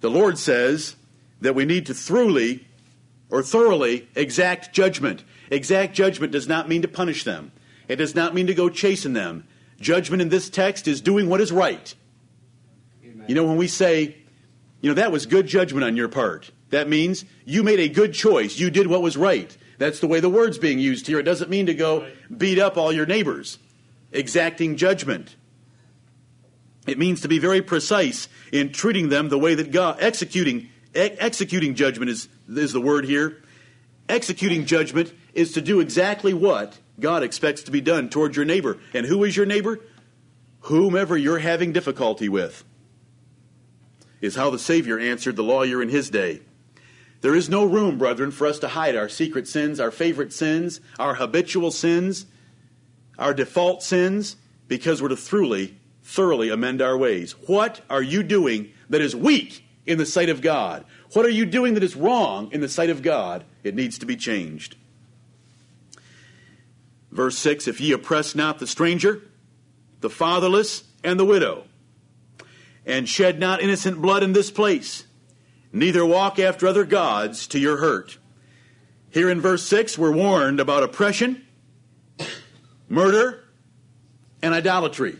[0.01, 0.97] The Lord says
[1.41, 2.67] that we need to thoroughly
[3.31, 5.25] or thoroughly exact judgment.
[5.51, 7.53] Exact judgment does not mean to punish them.
[7.89, 9.47] It does not mean to go chasing them.
[9.81, 11.95] Judgment in this text is doing what is right.
[13.05, 13.25] Amen.
[13.29, 14.17] You know, when we say,
[14.81, 18.15] you know, that was good judgment on your part, that means you made a good
[18.15, 18.59] choice.
[18.59, 19.57] You did what was right.
[19.79, 21.19] That's the way the word's being used here.
[21.19, 23.59] It doesn't mean to go beat up all your neighbors.
[24.13, 25.37] Exacting judgment.
[26.87, 31.17] It means to be very precise in treating them the way that God, executing, e-
[31.19, 33.43] executing judgment is, is the word here.
[34.09, 38.79] Executing judgment is to do exactly what God expects to be done toward your neighbor.
[38.93, 39.81] And who is your neighbor?
[40.61, 42.65] Whomever you're having difficulty with,
[44.21, 46.41] is how the Savior answered the lawyer in his day.
[47.25, 50.83] There is no room, brethren, for us to hide our secret sins, our favorite sins,
[50.99, 52.27] our habitual sins,
[53.19, 54.37] our default sins,
[54.69, 57.33] because we're to thoroughly, thoroughly amend our ways.
[57.47, 60.85] What are you doing that is weak in the sight of God?
[61.15, 63.45] What are you doing that is wrong in the sight of God?
[63.63, 64.77] It needs to be changed.
[67.11, 69.23] Verse 6 If ye oppress not the stranger,
[70.03, 71.65] the fatherless, and the widow,
[72.85, 75.05] and shed not innocent blood in this place,
[75.75, 78.17] neither walk after other gods to your hurt.
[79.11, 81.45] Here in verse 6, we're warned about oppression,
[82.89, 83.45] murder,
[84.41, 85.19] and idolatry.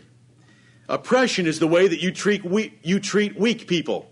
[0.87, 4.09] Oppression is the way that you treat weak, you treat weak people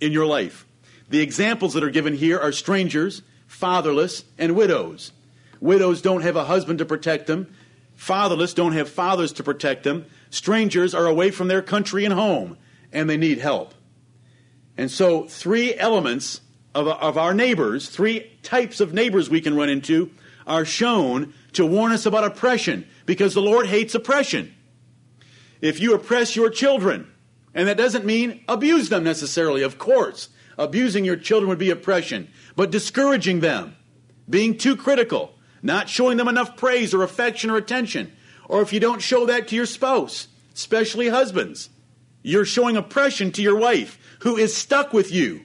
[0.00, 0.66] in your life.
[1.08, 5.12] The examples that are given here are strangers, fatherless, and widows.
[5.60, 7.52] Widows don't have a husband to protect them.
[7.94, 10.06] Fatherless don't have fathers to protect them.
[10.30, 12.56] Strangers are away from their country and home,
[12.92, 13.74] and they need help.
[14.76, 16.40] And so, three elements
[16.74, 20.10] of, of our neighbors, three types of neighbors we can run into,
[20.46, 24.54] are shown to warn us about oppression, because the Lord hates oppression.
[25.60, 27.12] If you oppress your children,
[27.54, 30.28] and that doesn't mean abuse them necessarily, of course.
[30.58, 33.76] Abusing your children would be oppression, but discouraging them,
[34.28, 38.12] being too critical, not showing them enough praise or affection or attention.
[38.48, 41.70] Or if you don't show that to your spouse, especially husbands,
[42.22, 45.42] you're showing oppression to your wife who is stuck with you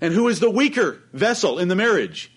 [0.00, 2.32] and who is the weaker vessel in the marriage.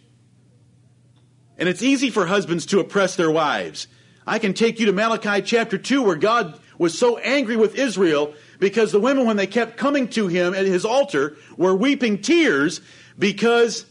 [1.58, 3.88] And it's easy for husbands to oppress their wives.
[4.28, 8.36] I can take you to Malachi chapter 2 where God was so angry with Israel
[8.60, 12.80] because the women, when they kept coming to him at his altar, were weeping tears
[13.18, 13.88] because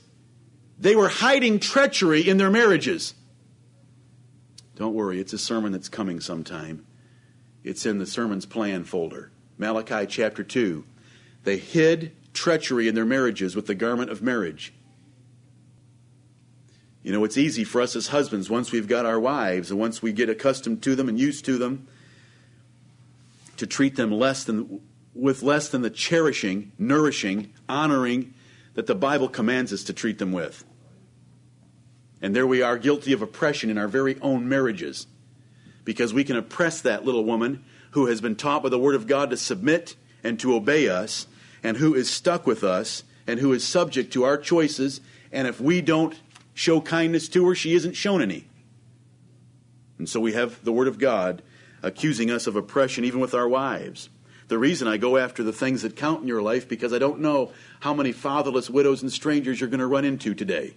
[0.78, 3.14] they were hiding treachery in their marriages.
[4.76, 6.86] Don't worry, it's a sermon that's coming sometime.
[7.64, 9.32] It's in the sermon's plan folder.
[9.58, 10.84] Malachi chapter 2.
[11.44, 14.72] They hid treachery in their marriages with the garment of marriage.
[17.02, 20.02] You know, it's easy for us as husbands, once we've got our wives and once
[20.02, 21.88] we get accustomed to them and used to them,
[23.56, 24.80] to treat them less than,
[25.14, 28.34] with less than the cherishing, nourishing, honoring
[28.74, 30.64] that the Bible commands us to treat them with.
[32.20, 35.08] And there we are, guilty of oppression in our very own marriages,
[35.84, 39.06] because we can oppress that little woman who has been taught by the Word of
[39.06, 41.26] God to submit and to obey us,
[41.62, 45.00] and who is stuck with us, and who is subject to our choices.
[45.30, 46.14] And if we don't
[46.54, 48.46] show kindness to her, she isn't shown any.
[49.98, 51.42] And so we have the Word of God
[51.82, 54.08] accusing us of oppression even with our wives.
[54.48, 57.20] The reason I go after the things that count in your life because I don't
[57.20, 60.74] know how many fatherless widows and strangers you're going to run into today.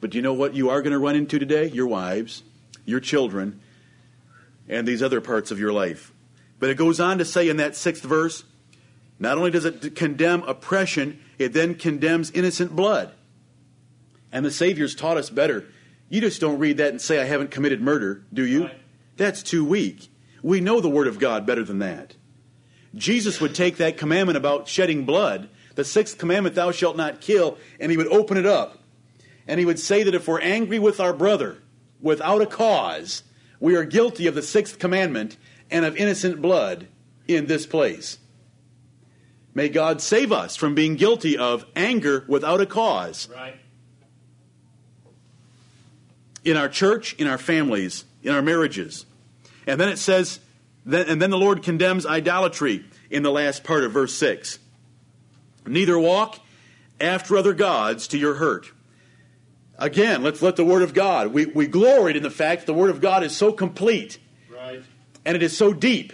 [0.00, 1.68] But do you know what you are going to run into today?
[1.68, 2.42] Your wives,
[2.84, 3.60] your children,
[4.68, 6.12] and these other parts of your life.
[6.58, 8.44] But it goes on to say in that sixth verse,
[9.18, 13.12] not only does it condemn oppression, it then condemns innocent blood.
[14.32, 15.66] And the Savior's taught us better.
[16.08, 18.64] You just don't read that and say, I haven't committed murder, do you?
[18.64, 18.80] Right.
[19.16, 20.08] That's too weak.
[20.42, 22.14] We know the Word of God better than that.
[22.94, 27.58] Jesus would take that commandment about shedding blood, the sixth commandment, thou shalt not kill,
[27.78, 28.78] and he would open it up.
[29.46, 31.62] And he would say that if we're angry with our brother
[32.00, 33.22] without a cause,
[33.60, 35.36] we are guilty of the sixth commandment
[35.70, 36.86] and of innocent blood
[37.26, 38.18] in this place.
[39.54, 43.56] May God save us from being guilty of anger without a cause Right.
[46.44, 49.06] in our church, in our families, in our marriages.
[49.66, 50.40] And then it says,
[50.84, 54.58] and then the Lord condemns idolatry in the last part of verse 6.
[55.66, 56.38] Neither walk
[57.00, 58.70] after other gods to your hurt.
[59.78, 61.32] Again, let's let the Word of God.
[61.32, 64.18] We, we gloried in the fact that the Word of God is so complete
[64.50, 64.82] Right.
[65.24, 66.12] and it is so deep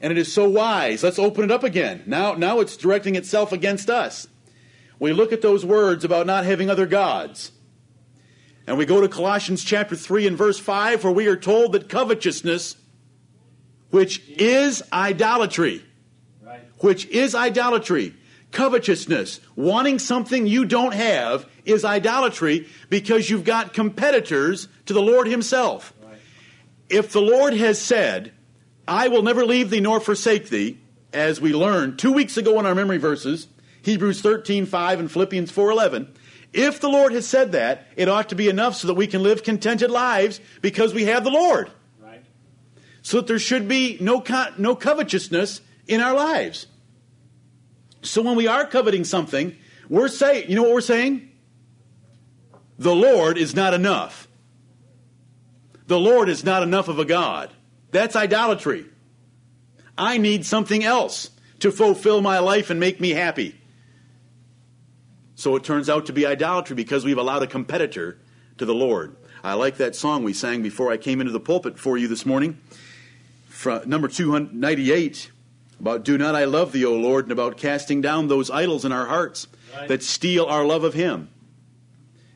[0.00, 1.02] and it is so wise.
[1.02, 2.02] Let's open it up again.
[2.06, 4.28] Now, now it's directing itself against us.
[4.98, 7.52] We look at those words about not having other gods.
[8.66, 11.88] And we go to Colossians chapter 3 and verse 5, where we are told that
[11.88, 12.76] covetousness,
[13.90, 15.84] which is idolatry,
[16.44, 16.60] Right.
[16.78, 18.14] which is idolatry,
[18.52, 25.26] covetousness, wanting something you don't have, is idolatry because you've got competitors to the Lord
[25.26, 25.92] Himself.
[26.02, 26.18] Right.
[26.88, 28.32] If the Lord has said,
[28.86, 30.78] I will never leave thee nor forsake thee,
[31.12, 33.48] as we learned two weeks ago in our memory verses,
[33.82, 36.12] Hebrews 13, 5 and Philippians 4, 11,
[36.52, 39.22] if the Lord has said that, it ought to be enough so that we can
[39.22, 41.70] live contented lives because we have the Lord.
[42.00, 42.24] Right.
[43.02, 46.66] So that there should be no, co- no covetousness in our lives.
[48.02, 49.56] So when we are coveting something,
[49.88, 51.30] we're saying, you know what we're saying?
[52.78, 54.28] The Lord is not enough.
[55.86, 57.50] The Lord is not enough of a God.
[57.90, 58.86] That's idolatry.
[59.98, 63.60] I need something else to fulfill my life and make me happy.
[65.34, 68.18] So it turns out to be idolatry because we've allowed a competitor
[68.58, 69.16] to the Lord.
[69.42, 72.24] I like that song we sang before I came into the pulpit for you this
[72.24, 72.60] morning.
[73.48, 75.30] From number 298
[75.80, 78.92] about do not I love thee, O Lord, and about casting down those idols in
[78.92, 79.88] our hearts Right.
[79.88, 81.28] that steal our love of him.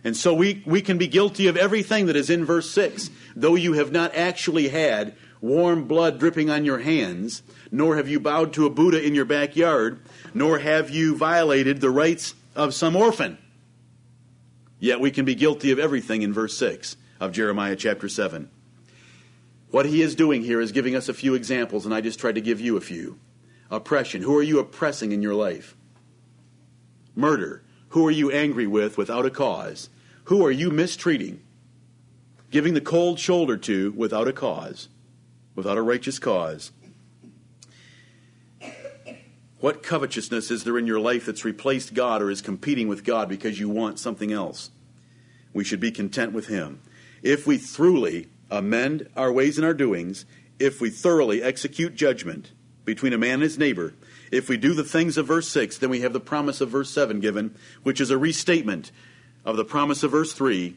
[0.05, 3.55] And so we, we can be guilty of everything that is in verse 6, though
[3.57, 7.43] you have not actually had warm blood dripping on your hands,
[7.73, 9.99] nor have you bowed to a Buddha in your backyard,
[10.33, 13.37] nor have you violated the rights of some orphan.
[14.79, 18.49] Yet we can be guilty of everything in verse 6 of Jeremiah chapter 7.
[19.71, 22.37] What he is doing here is giving us a few examples, and I just tried
[22.37, 23.19] to give you a few.
[23.75, 24.23] Oppression.
[24.23, 25.75] Who are you oppressing in your life?
[27.17, 27.65] Murder.
[27.89, 29.91] Who are you angry with without a cause?
[30.25, 31.43] Who are you mistreating?
[32.53, 34.89] Giving the cold shoulder to without a cause,
[35.57, 36.71] without a righteous cause.
[39.59, 43.29] What covetousness is there in your life that's replaced God or is competing with God
[43.29, 44.71] because you want something else?
[45.53, 46.81] We should be content with Him.
[47.25, 50.27] If we truly amend our ways and our doings,
[50.61, 52.53] if we thoroughly execute judgment
[52.85, 53.95] between a man and his neighbor,
[54.31, 56.91] if we do the things of verse 6, then we have the promise of verse
[56.91, 58.91] 7 given, which is a restatement
[59.45, 60.77] of the promise of verse 3.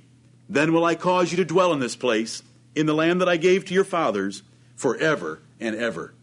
[0.50, 2.44] Then will I cause you to dwell in this place,
[2.76, 4.44] in the land that I gave to your fathers,
[4.76, 6.14] forever and ever.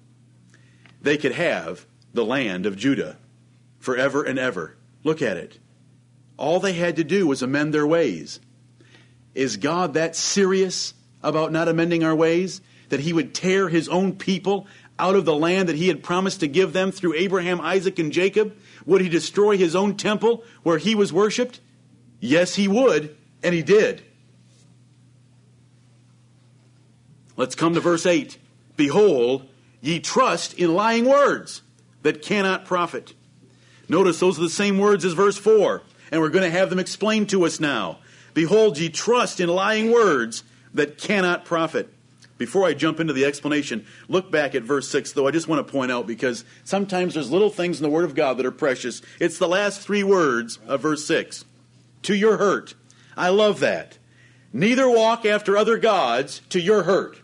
[1.03, 3.19] They could have the land of Judah
[3.79, 4.77] forever and ever.
[5.03, 5.59] Look at it.
[6.37, 8.41] All they had to do was amend their ways.
[9.35, 12.61] Is God that serious about not amending our ways?
[12.89, 14.67] That he would tear his own people
[14.99, 18.13] out of the land that he had promised to give them through Abraham, Isaac, and
[18.13, 18.57] Jacob?
[18.87, 21.61] Would he destroy his own temple where he was worshiped?
[22.21, 24.03] Yes, he would, and he did.
[27.37, 28.39] Let's come to verse 8.
[28.77, 29.49] Behold,
[29.81, 31.63] ye trust in lying words
[32.03, 33.15] that cannot profit.
[33.89, 36.79] Notice those are the same words as verse 4, and we're going to have them
[36.79, 37.99] explained to us now.
[38.33, 41.94] Behold, ye trust in lying words that cannot profit.
[42.45, 45.27] Before I jump into the explanation, look back at verse 6, though.
[45.27, 48.15] I just want to point out because sometimes there's little things in the Word of
[48.15, 49.01] God that are precious.
[49.19, 51.47] It's the last three words of verse 6
[52.03, 52.75] to your hurt.
[53.17, 53.97] I love that.
[54.53, 57.19] Neither walk after other gods to your hurt.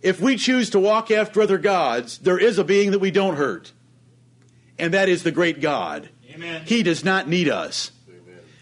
[0.00, 3.34] If we choose to walk after other gods, there is a being that we don't
[3.34, 3.72] hurt,
[4.78, 6.08] and that is the great God.
[6.32, 6.62] Amen.
[6.66, 7.90] He does not need us.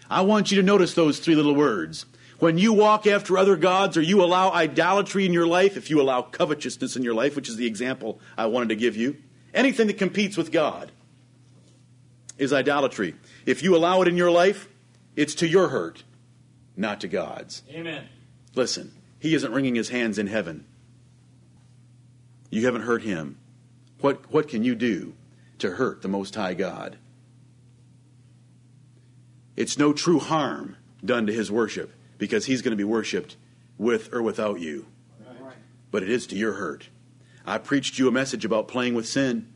[0.09, 2.07] I want you to notice those three little words.
[2.39, 6.01] When you walk after other gods or you allow idolatry in your life, if you
[6.01, 9.17] allow covetousness in your life, which is the example I wanted to give you,
[9.53, 10.91] anything that competes with God
[12.37, 13.15] is idolatry.
[13.45, 14.69] If you allow it in your life,
[15.17, 16.03] it's to your hurt,
[16.77, 17.61] not to God's.
[17.71, 18.05] Amen.
[18.55, 20.65] Listen, He isn't wringing His hands in heaven.
[22.49, 23.37] You haven't hurt Him.
[23.99, 25.13] What, what can you do
[25.57, 26.97] to hurt the Most High God?
[29.57, 33.35] It's no true harm done to His worship because He's going to be worshiped
[33.79, 34.85] with or without you.
[35.89, 36.89] But it is to your hurt.
[37.47, 39.47] I preached you a message about playing with sin.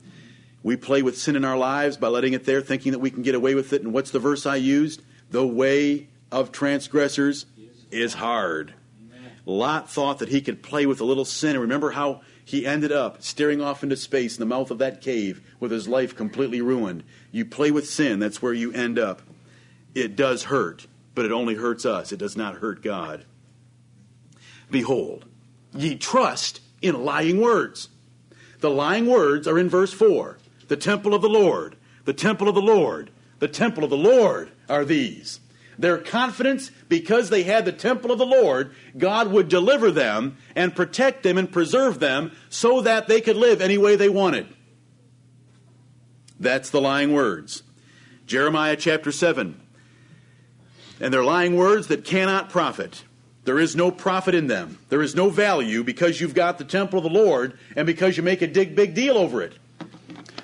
[0.64, 3.22] We play with sin in our lives by letting it there, thinking that we can
[3.22, 3.84] get away with it.
[3.84, 5.03] And what's the verse I used?
[5.30, 7.45] The way of transgressors
[7.91, 8.74] is hard.
[9.45, 11.51] Lot thought that he could play with a little sin.
[11.51, 15.01] And remember how he ended up staring off into space in the mouth of that
[15.01, 17.03] cave with his life completely ruined.
[17.32, 19.22] You play with sin, that's where you end up.
[19.93, 22.11] It does hurt, but it only hurts us.
[22.11, 23.26] It does not hurt God.
[24.70, 25.26] Behold,
[25.76, 27.89] ye trust in lying words.
[28.59, 30.38] The lying words are in verse 4.
[30.68, 34.51] The temple of the Lord, the temple of the Lord, the temple of the Lord
[34.70, 35.39] are these.
[35.78, 40.76] Their confidence, because they had the temple of the Lord, God would deliver them and
[40.76, 44.47] protect them and preserve them so that they could live any way they wanted.
[46.39, 47.64] That's the lying words.
[48.26, 49.59] Jeremiah chapter 7.
[51.04, 53.04] And they're lying words that cannot profit.
[53.43, 54.80] There is no profit in them.
[54.88, 58.24] There is no value because you've got the temple of the Lord and because you
[58.24, 59.51] make a big, big deal over it.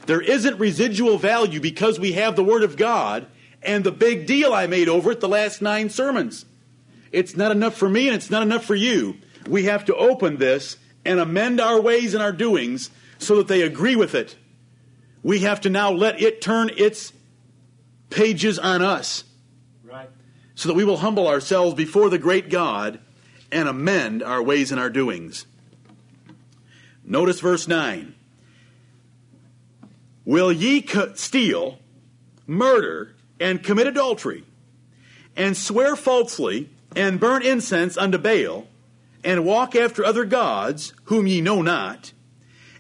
[0.06, 3.26] There isn't residual value because we have the Word of God
[3.64, 6.44] and the big deal I made over it the last nine sermons.
[7.14, 9.16] It's not enough for me and it's not enough for you.
[9.48, 13.62] We have to open this and amend our ways and our doings so that they
[13.62, 14.36] agree with it.
[15.24, 17.14] We have to now let it turn its
[18.10, 19.24] pages on us.
[20.60, 23.00] So that we will humble ourselves before the great God
[23.50, 25.46] and amend our ways and our doings.
[27.06, 28.14] Notice verse 9.
[30.26, 31.80] Will ye co- steal,
[32.46, 34.44] murder, and commit adultery,
[35.34, 38.68] and swear falsely, and burn incense unto Baal,
[39.24, 42.12] and walk after other gods whom ye know not,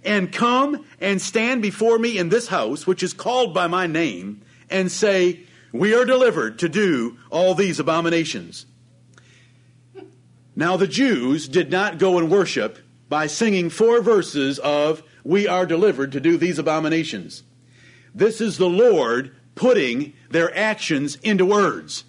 [0.04, 4.42] and come and stand before me in this house, which is called by my name,
[4.70, 8.66] and say, We are delivered to do all these abominations.
[10.56, 15.66] Now the Jews did not go and worship by singing four verses of We are
[15.66, 17.44] delivered to do these abominations.
[18.14, 22.04] This is the Lord putting their actions into words.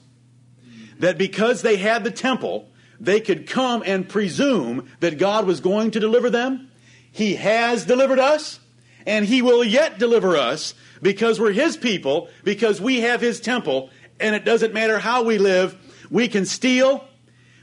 [0.98, 5.90] That because they had the temple, they could come and presume that God was going
[5.92, 6.70] to deliver them.
[7.10, 8.60] He has delivered us,
[9.06, 13.90] and He will yet deliver us because we're His people, because we have His temple,
[14.18, 15.76] and it doesn't matter how we live.
[16.10, 17.04] We can steal,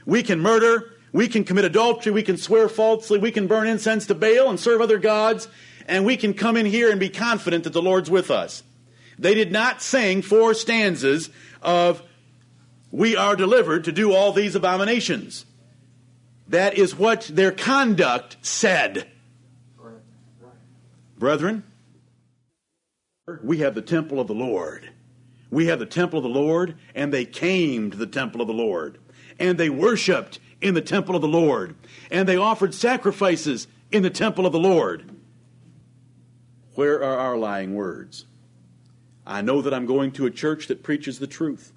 [0.06, 4.06] we can murder, we can commit adultery, we can swear falsely, we can burn incense
[4.06, 5.48] to Baal and serve other gods,
[5.86, 8.62] and we can come in here and be confident that the Lord's with us.
[9.18, 11.30] They did not sing four stanzas
[11.62, 12.02] of,
[12.90, 15.44] We are delivered to do all these abominations.
[16.48, 19.06] That is what their conduct said.
[21.18, 21.64] Brethren,
[23.42, 24.90] we have the temple of the Lord.
[25.50, 28.54] We have the temple of the Lord, and they came to the temple of the
[28.54, 28.98] Lord.
[29.38, 31.74] And they worshiped in the temple of the Lord.
[32.10, 35.10] And they offered sacrifices in the temple of the Lord.
[36.74, 38.26] Where are our lying words?
[39.26, 41.72] I know that I'm going to a church that preaches the truth.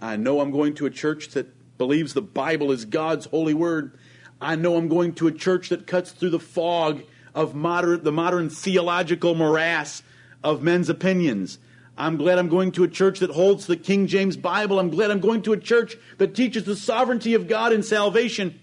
[0.00, 3.98] I know I'm going to a church that believes the Bible is God's holy word.
[4.40, 7.02] I know I'm going to a church that cuts through the fog
[7.34, 10.02] of modern, the modern theological morass
[10.42, 11.58] of men's opinions.
[11.96, 14.78] I'm glad I'm going to a church that holds the King James Bible.
[14.78, 18.58] I'm glad I'm going to a church that teaches the sovereignty of God in salvation.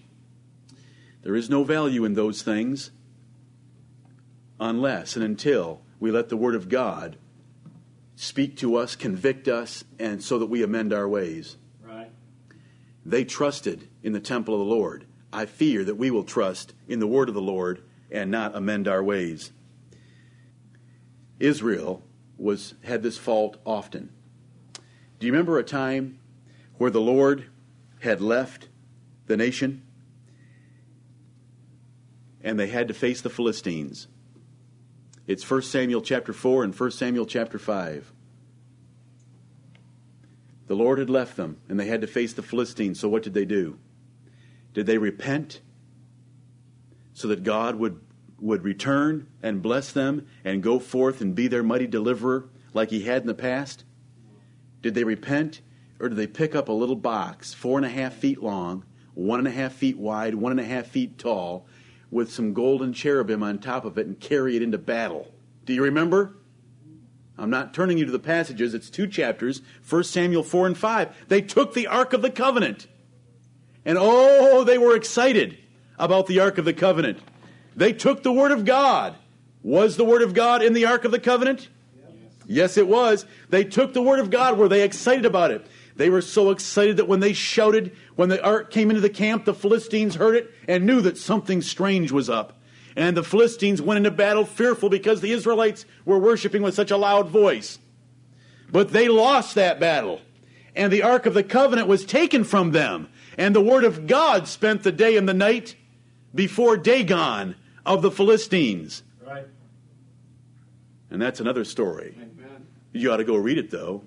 [1.22, 2.90] There is no value in those things
[4.58, 7.16] unless and until we let the Word of God
[8.16, 11.56] speak to us, convict us, and so that we amend our ways.
[11.84, 12.10] Right.
[13.06, 15.06] They trusted in the temple of the Lord.
[15.32, 18.88] I fear that we will trust in the word of the Lord and not amend
[18.88, 19.52] our ways.
[21.38, 22.02] Israel
[22.36, 24.10] was had this fault often.
[25.18, 26.18] Do you remember a time
[26.76, 27.50] where the Lord
[28.00, 28.68] had left
[29.26, 29.82] the nation
[32.42, 34.06] and they had to face the Philistines?
[35.26, 38.12] It's 1 Samuel chapter 4 and 1 Samuel chapter 5.
[40.68, 43.00] The Lord had left them and they had to face the Philistines.
[43.00, 43.78] So what did they do?
[44.72, 45.60] Did they repent
[47.12, 48.00] so that God would,
[48.40, 53.02] would return and bless them and go forth and be their mighty deliverer like he
[53.02, 53.84] had in the past?
[54.82, 55.60] Did they repent
[56.00, 58.84] or did they pick up a little box, four and a half feet long,
[59.14, 61.66] one and a half feet wide, one and a half feet tall,
[62.10, 65.32] with some golden cherubim on top of it and carry it into battle?
[65.64, 66.36] Do you remember?
[67.36, 71.28] I'm not turning you to the passages, it's two chapters, 1 Samuel 4 and 5.
[71.28, 72.88] They took the Ark of the Covenant.
[73.84, 75.56] And oh, they were excited
[75.98, 77.20] about the Ark of the Covenant.
[77.78, 79.14] They took the Word of God.
[79.62, 81.68] Was the Word of God in the Ark of the Covenant?
[82.44, 83.24] Yes, it was.
[83.50, 84.58] They took the Word of God.
[84.58, 85.64] Were they excited about it?
[85.94, 89.44] They were so excited that when they shouted, when the ark came into the camp,
[89.44, 92.60] the Philistines heard it and knew that something strange was up.
[92.96, 96.96] And the Philistines went into battle fearful because the Israelites were worshiping with such a
[96.96, 97.78] loud voice.
[98.72, 100.20] But they lost that battle.
[100.74, 103.08] And the Ark of the Covenant was taken from them.
[103.36, 105.76] And the Word of God spent the day and the night
[106.34, 107.54] before Dagon
[107.88, 109.02] of the Philistines.
[109.26, 109.46] Right.
[111.10, 112.14] And that's another story.
[112.16, 112.66] Amen.
[112.92, 114.04] You ought to go read it, though.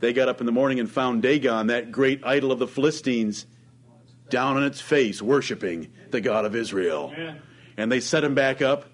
[0.00, 3.46] They got up in the morning and found Dagon, that great idol of the Philistines,
[4.30, 7.12] down on its face, worshiping the God of Israel.
[7.14, 7.42] Amen.
[7.76, 8.86] And they set him back up,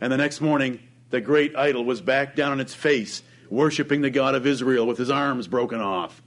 [0.00, 4.10] and the next morning, the great idol was back down on its face, worshiping the
[4.10, 6.22] God of Israel with his arms broken off.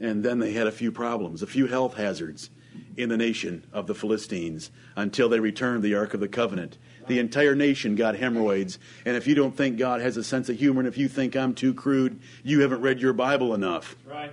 [0.00, 2.50] And then they had a few problems, a few health hazards
[2.96, 6.78] in the nation of the Philistines until they returned the Ark of the Covenant.
[7.06, 8.78] The entire nation got hemorrhoids.
[9.04, 11.36] And if you don't think God has a sense of humor, and if you think
[11.36, 13.96] I'm too crude, you haven't read your Bible enough.
[14.06, 14.32] Right.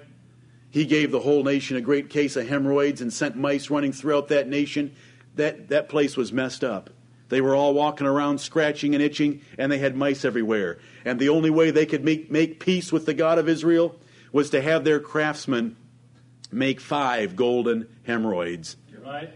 [0.69, 4.29] He gave the whole nation a great case of hemorrhoids and sent mice running throughout
[4.29, 4.95] that nation.
[5.35, 6.89] That, that place was messed up.
[7.27, 10.79] They were all walking around scratching and itching, and they had mice everywhere.
[11.05, 13.95] And the only way they could make, make peace with the God of Israel
[14.33, 15.75] was to have their craftsmen
[16.51, 18.77] make five golden hemorrhoids.
[19.03, 19.29] Right.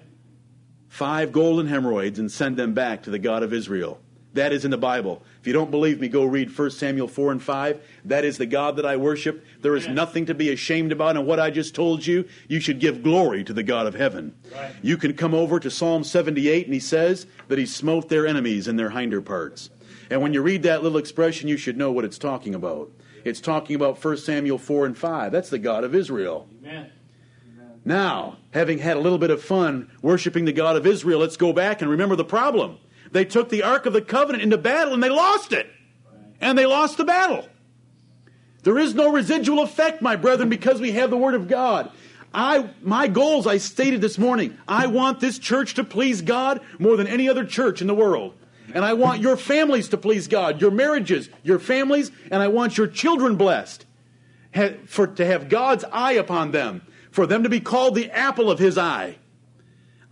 [0.87, 3.99] Five golden hemorrhoids and send them back to the God of Israel.
[4.33, 5.23] That is in the Bible.
[5.39, 7.81] If you don't believe me, go read 1 Samuel 4 and 5.
[8.03, 9.45] That is the God that I worship.
[9.61, 9.95] There is Yes.
[9.95, 12.25] nothing to be ashamed about in what I just told you.
[12.49, 14.33] You should give glory to the God of heaven.
[14.53, 14.71] Right.
[14.81, 18.67] You can come over to Psalm 78, and he says that he smote their enemies
[18.67, 19.69] in their hinder parts.
[20.09, 22.91] And when you read that little expression, you should know what it's talking about.
[23.23, 25.31] It's talking about 1 Samuel 4 and 5.
[25.31, 26.47] That's the God of Israel.
[26.61, 26.91] Amen.
[27.85, 31.53] Now, having had a little bit of fun worshiping the God of Israel, let's go
[31.53, 32.79] back and remember the problem.
[33.11, 35.67] They took the Ark of the Covenant into battle and they lost it.
[36.41, 37.47] And they lost the battle.
[38.63, 41.91] There is no residual effect, my brethren, because we have the Word of God.
[42.33, 46.97] I, my goals, I stated this morning, I want this church to please God more
[46.97, 48.33] than any other church in the world.
[48.73, 52.77] And I want your families to please God, your marriages, your families, and I want
[52.77, 53.85] your children blessed
[54.87, 56.81] for, to have God's eye upon them,
[57.15, 59.15] for them to be called the apple of His eye.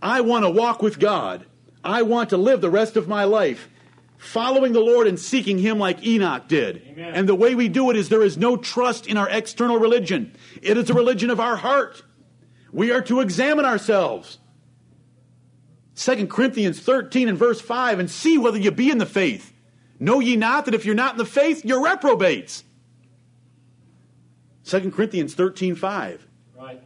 [0.00, 1.44] I want to walk with God.
[1.84, 3.68] I want to live the rest of my life
[4.16, 6.82] following the Lord and seeking Him like Enoch did.
[6.88, 7.14] Amen.
[7.14, 10.34] And the way we do it is there is no trust in our external religion,
[10.62, 12.02] it is a religion of our heart.
[12.72, 14.38] We are to examine ourselves.
[15.96, 19.52] 2 Corinthians 13 and verse 5 and see whether you be in the faith.
[20.00, 22.64] Know ye not that if you're not in the faith, you're reprobates.
[24.64, 26.26] 2 Corinthians 13 5.
[26.56, 26.82] Right.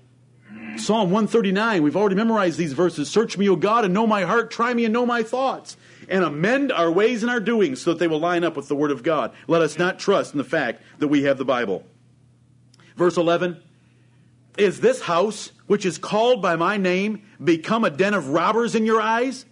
[0.81, 3.11] Psalm 139, we've already memorized these verses.
[3.11, 4.51] Search me, O God, and know my heart.
[4.51, 5.77] Try me and know my thoughts.
[6.09, 8.77] And amend our ways and our doings so that they will line up with the
[8.77, 9.33] Word of God.
[9.47, 11.85] Let us not trust in the fact that we have the Bible.
[12.97, 13.63] Verse 11
[14.57, 18.87] Is this house, which is called by my name, become a den of robbers in
[18.87, 19.45] your eyes?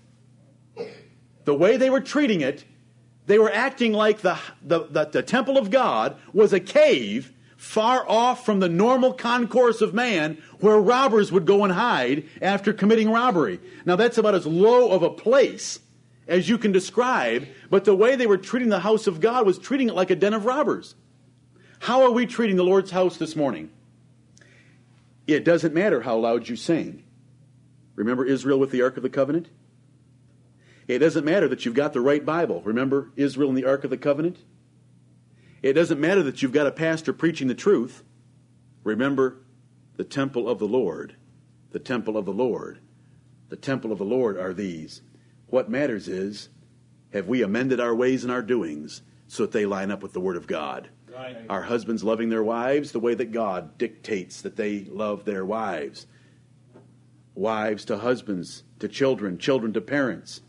[1.44, 2.64] The way they were treating it,
[3.26, 7.32] they were acting like the, the, the, the temple of God was a cave
[7.66, 12.72] far off from the normal concourse of man where robbers would go and hide after
[12.72, 13.60] committing robbery.
[13.84, 15.80] Now, that's about as low of a place
[16.28, 19.58] as you can describe, but the way they were treating the house of God was
[19.58, 20.94] treating it like a den of robbers.
[21.80, 23.70] How are we treating the Lord's house this morning?
[25.26, 27.02] It doesn't matter how loud you sing.
[27.96, 29.48] Remember Israel with the Ark of the Covenant?
[30.86, 32.62] It doesn't matter that you've got the right Bible.
[32.64, 34.38] Remember Israel and the Ark of the Covenant?
[35.66, 38.04] It doesn't matter that you've got a pastor preaching the truth.
[38.84, 39.38] Remember
[39.96, 41.16] the temple of the Lord.
[41.72, 42.78] The temple of the Lord.
[43.48, 45.02] The temple of the Lord are these.
[45.48, 46.50] What matters is,
[47.12, 50.20] have we amended our ways and our doings so that they line up with the
[50.20, 50.88] Word of God?
[51.12, 51.36] Right.
[51.48, 56.06] Our husbands loving their wives the way that God dictates that they love their wives.
[57.34, 60.42] Wives to husbands, to children, children to parents.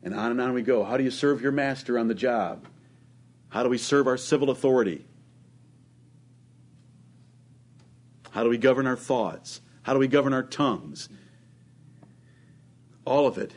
[0.00, 0.84] And on and on we go.
[0.84, 2.68] How do you serve your master on the job?
[3.52, 5.04] How do we serve our civil authority?
[8.30, 9.60] How do we govern our thoughts?
[9.82, 11.10] How do we govern our tongues?
[13.04, 13.52] All of it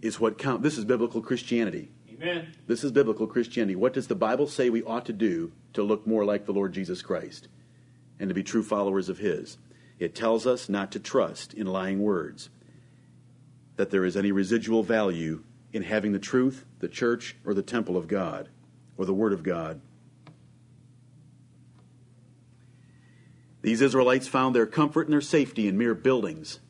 [0.00, 0.62] is what counts.
[0.62, 1.90] This is biblical Christianity.
[2.08, 2.54] Amen.
[2.68, 3.74] This is biblical Christianity.
[3.74, 6.72] What does the Bible say we ought to do to look more like the Lord
[6.72, 7.48] Jesus Christ
[8.20, 9.58] and to be true followers of His?
[9.98, 12.50] It tells us not to trust in lying words,
[13.74, 15.42] that there is any residual value
[15.72, 18.48] in having the truth, the church, or the temple of God,
[19.00, 19.80] or the Word of God.
[23.62, 26.60] These Israelites found their comfort and their safety in mere buildings,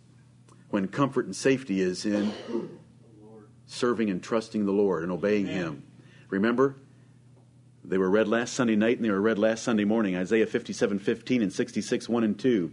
[0.68, 2.32] when comfort and safety is in
[3.66, 5.58] serving and trusting the Lord and obeying Amen.
[5.58, 5.82] Him.
[6.28, 6.76] Remember,
[7.82, 11.00] they were read last Sunday night and they were read last Sunday morning, Isaiah 57
[11.00, 12.72] 15 and 66 1 and 2,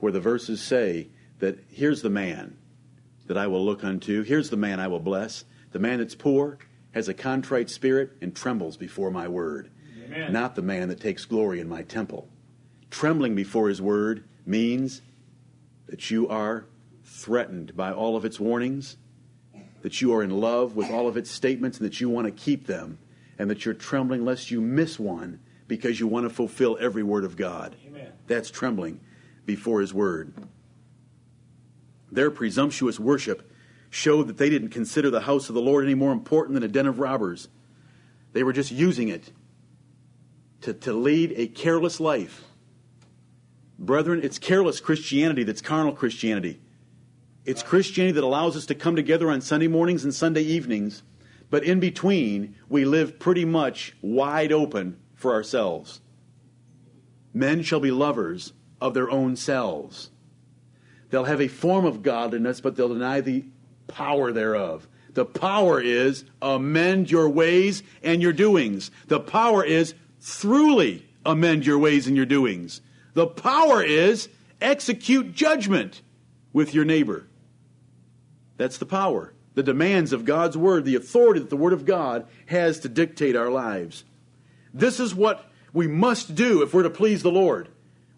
[0.00, 2.58] where the verses say that here's the man
[3.28, 6.58] that I will look unto, here's the man I will bless, the man that's poor,
[6.92, 9.70] has a contrite spirit, and trembles before my word,
[10.04, 10.32] Amen.
[10.32, 12.28] not the man that takes glory in my temple.
[12.90, 15.02] Trembling before his word means
[15.86, 16.66] that you are
[17.04, 18.96] threatened by all of its warnings,
[19.82, 22.32] that you are in love with all of its statements, and that you want to
[22.32, 22.98] keep them,
[23.38, 27.24] and that you're trembling lest you miss one because you want to fulfill every word
[27.24, 27.76] of God.
[27.86, 28.12] Amen.
[28.26, 29.00] That's trembling
[29.46, 30.34] before his word.
[32.10, 33.49] Their presumptuous worship
[33.90, 36.68] showed that they didn't consider the house of the Lord any more important than a
[36.68, 37.48] den of robbers.
[38.32, 39.32] They were just using it
[40.62, 42.44] to, to lead a careless life.
[43.78, 46.60] Brethren, it's careless Christianity that's carnal Christianity.
[47.44, 51.02] It's Christianity that allows us to come together on Sunday mornings and Sunday evenings,
[51.48, 56.00] but in between, we live pretty much wide open for ourselves.
[57.32, 60.10] Men shall be lovers of their own selves.
[61.08, 63.44] They'll have a form of godliness, but they'll deny the
[63.92, 64.88] power thereof.
[65.14, 68.90] The power is amend your ways and your doings.
[69.08, 72.80] The power is throughly amend your ways and your doings.
[73.14, 74.28] The power is
[74.60, 76.02] execute judgment
[76.52, 77.26] with your neighbor.
[78.56, 79.32] That's the power.
[79.54, 83.34] The demands of God's word, the authority that the word of God has to dictate
[83.34, 84.04] our lives.
[84.72, 87.68] This is what we must do if we're to please the Lord.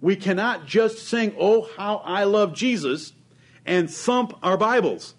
[0.00, 3.12] We cannot just sing, Oh, how I love Jesus,
[3.64, 5.14] and thump our Bibles.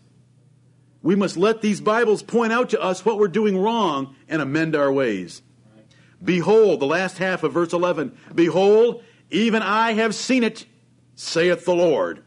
[1.04, 4.74] We must let these Bibles point out to us what we're doing wrong and amend
[4.76, 5.42] our ways.
[6.24, 10.66] Behold, the last half of verse 11 Behold, even I have seen it,
[11.16, 12.24] saith the Lord.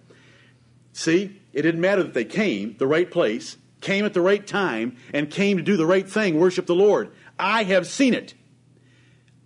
[0.93, 4.97] See, it didn't matter that they came the right place, came at the right time,
[5.15, 7.11] and came to do the right thing, worship the Lord.
[7.39, 8.35] I have seen it.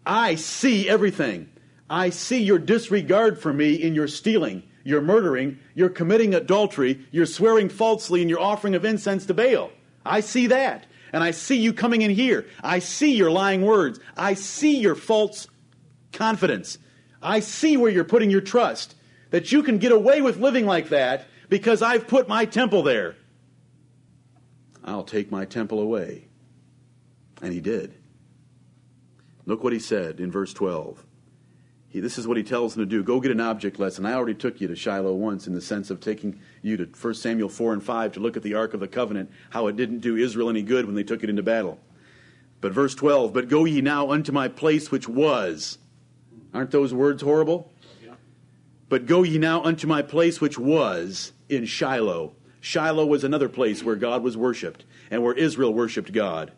[0.05, 1.49] I see everything.
[1.89, 7.27] I see your disregard for me in your stealing, your murdering, you're committing adultery, you're
[7.27, 9.71] swearing falsely, and your offering of incense to Baal.
[10.05, 10.87] I see that.
[11.13, 12.47] And I see you coming in here.
[12.63, 13.99] I see your lying words.
[14.17, 15.49] I see your false
[16.13, 16.79] confidence.
[17.21, 18.95] I see where you're putting your trust.
[19.31, 23.17] That you can get away with living like that because I've put my temple there.
[24.85, 26.29] I'll take my temple away.
[27.43, 27.95] And he did.
[29.47, 31.05] Look what he said in verse 12.
[31.91, 33.03] He, this is what he tells them to do.
[33.03, 34.07] Go get an object lesson.
[34.07, 37.15] I already took you to Shiloh once in the sense of taking you to 1
[37.15, 39.99] Samuel 4 and 5 to look at the Ark of the Covenant, how it didn't
[39.99, 41.81] do Israel any good when they took it into battle.
[42.61, 45.79] But verse 12, But go ye now unto my place which was.
[46.55, 47.73] Aren't those words horrible?
[48.05, 48.15] Yeah.
[48.89, 52.35] But go ye now unto my place which was in Shiloh.
[52.61, 56.53] Shiloh was another place where God was worshiped and where Israel worshiped God.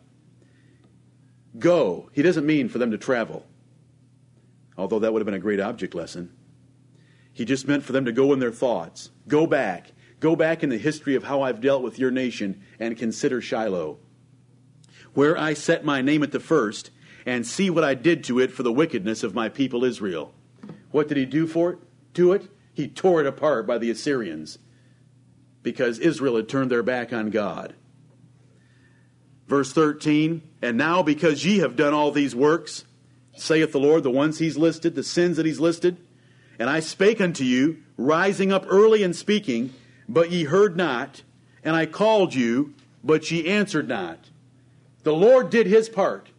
[1.57, 2.09] Go.
[2.13, 3.45] He doesn't mean for them to travel,
[4.77, 6.31] although that would have been a great object lesson.
[7.31, 9.09] He just meant for them to go in their thoughts.
[9.27, 9.91] Go back.
[10.19, 13.97] Go back in the history of how I've dealt with your nation and consider Shiloh,
[15.13, 16.91] where I set my name at the first,
[17.25, 20.33] and see what I did to it for the wickedness of my people Israel.
[20.91, 21.79] What did he do for it?
[22.15, 22.49] To it?
[22.73, 24.59] He tore it apart by the Assyrians
[25.61, 27.73] because Israel had turned their back on God.
[29.47, 32.85] Verse 13, and now because ye have done all these works,
[33.35, 35.97] saith the Lord, the ones he's listed, the sins that he's listed,
[36.59, 39.73] and I spake unto you, rising up early and speaking,
[40.07, 41.23] but ye heard not,
[41.63, 42.73] and I called you,
[43.03, 44.29] but ye answered not.
[45.03, 46.29] The Lord did his part.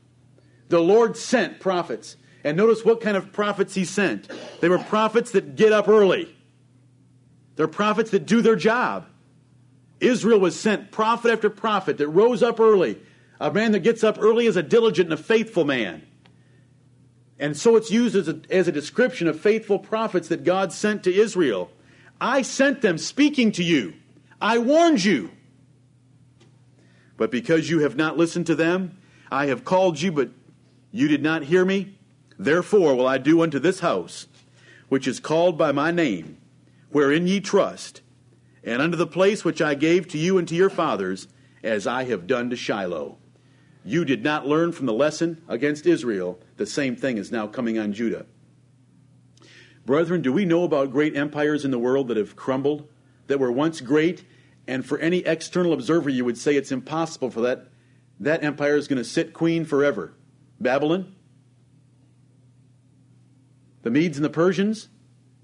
[0.69, 2.17] The Lord sent prophets.
[2.43, 4.31] And notice what kind of prophets he sent.
[4.61, 6.35] They were prophets that get up early.
[7.57, 9.07] They're prophets that do their job.
[10.01, 13.01] Israel was sent prophet after prophet that rose up early.
[13.41, 16.07] A man that gets up early is a diligent and a faithful man.
[17.39, 21.03] And so it's used as a, as a description of faithful prophets that God sent
[21.05, 21.71] to Israel.
[22.21, 23.95] I sent them speaking to you.
[24.41, 25.31] I warned you.
[27.17, 28.99] But because you have not listened to them,
[29.31, 30.31] I have called you, but
[30.93, 31.99] you did not hear me.
[32.39, 34.27] Therefore will I do unto this house,
[34.89, 36.39] which is called by my name,
[36.91, 38.01] wherein ye trust,
[38.63, 41.29] and unto the place which I gave to you and to your fathers,
[41.63, 43.19] as I have done to Shiloh.
[43.85, 46.39] You did not learn from the lesson against Israel.
[46.57, 48.27] The same thing is now coming on Judah.
[49.85, 52.89] Brethren, do we know about great empires in the world that have crumbled,
[53.27, 54.25] that were once great,
[54.67, 57.67] and for any external observer, you would say it's impossible for that.
[58.19, 60.15] That empire is going to sit queen forever.
[60.61, 61.15] Babylon,
[63.83, 64.89] the Medes and the Persians,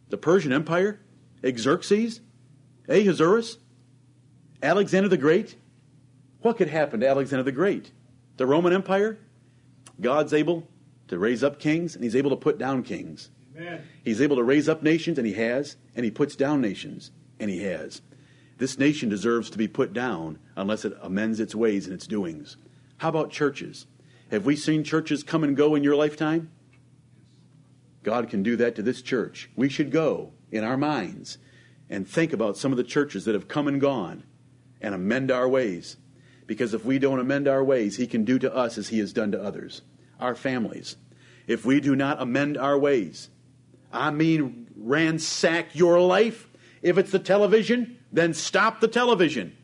[0.09, 1.01] the Persian Empire,
[1.45, 2.21] Xerxes,
[2.89, 3.59] Ahasuerus,
[4.63, 5.57] Alexander the Great.
[6.41, 7.93] What could happen to Alexander the Great?
[8.39, 9.19] The Roman Empire?
[10.01, 10.67] God's able
[11.11, 13.31] to raise up kings and he's able to put down kings.
[13.57, 13.83] Amen.
[14.03, 17.51] He's able to raise up nations and he has, and he puts down nations and
[17.51, 18.01] he has.
[18.59, 22.57] This nation deserves to be put down unless it amends its ways and its doings.
[22.99, 23.87] How about churches?
[24.31, 26.51] Have we seen churches come and go in your lifetime?
[28.03, 29.51] God can do that to this church.
[29.57, 31.39] We should go in our minds
[31.89, 34.25] and think about some of the churches that have come and gone
[34.81, 35.97] and amend our ways.
[36.47, 39.13] Because if we don't amend our ways, He can do to us as He has
[39.13, 39.83] done to others,
[40.21, 40.97] our families.
[41.47, 43.29] If we do not amend our ways,
[43.93, 46.49] I mean, ransack your life.
[46.83, 49.57] If it's the television, then stop the television.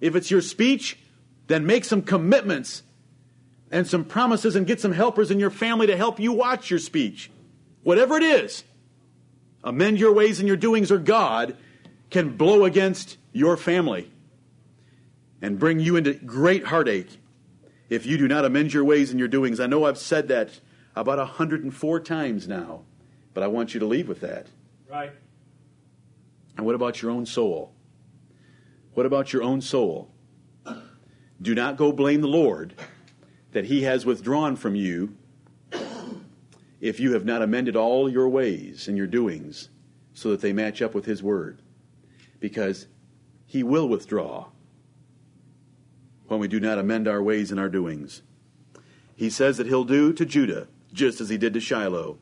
[0.00, 0.98] If it's your speech,
[1.46, 2.82] then make some commitments
[3.70, 6.78] and some promises and get some helpers in your family to help you watch your
[6.78, 7.30] speech.
[7.82, 8.64] Whatever it is,
[9.62, 11.56] amend your ways and your doings, or God
[12.10, 14.10] can blow against your family
[15.40, 17.19] and bring you into great heartache
[17.90, 19.60] if you do not amend your ways and your doings.
[19.60, 20.60] I know I've said that
[20.96, 22.84] about 104 times now,
[23.34, 24.46] but I want you to leave with that.
[24.88, 25.12] Right.
[26.56, 27.74] And what about your own soul?
[28.94, 30.10] What about your own soul?
[31.42, 32.74] Do not go blame the Lord
[33.52, 35.16] that he has withdrawn from you
[36.80, 39.68] if you have not amended all your ways and your doings
[40.12, 41.62] so that they match up with his word.
[42.40, 42.86] Because
[43.46, 44.46] he will withdraw
[46.30, 48.22] when we do not amend our ways and our doings.
[49.16, 52.18] He says that he'll do to Judah just as he did to Shiloh.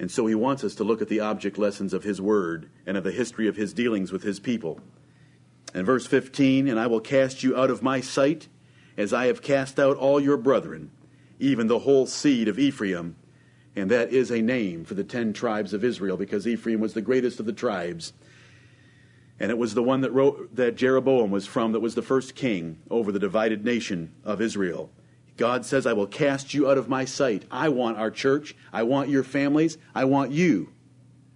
[0.00, 2.96] And so he wants us to look at the object lessons of his word and
[2.96, 4.80] of the history of his dealings with his people.
[5.72, 8.48] In verse 15, and I will cast you out of my sight
[8.96, 10.90] as I have cast out all your brethren,
[11.38, 13.14] even the whole seed of Ephraim.
[13.76, 17.00] And that is a name for the ten tribes of Israel, because Ephraim was the
[17.00, 18.12] greatest of the tribes.
[19.44, 22.34] And it was the one that, wrote, that Jeroboam was from that was the first
[22.34, 24.88] king over the divided nation of Israel.
[25.36, 27.42] God says, I will cast you out of my sight.
[27.50, 28.56] I want our church.
[28.72, 29.76] I want your families.
[29.94, 30.70] I want you.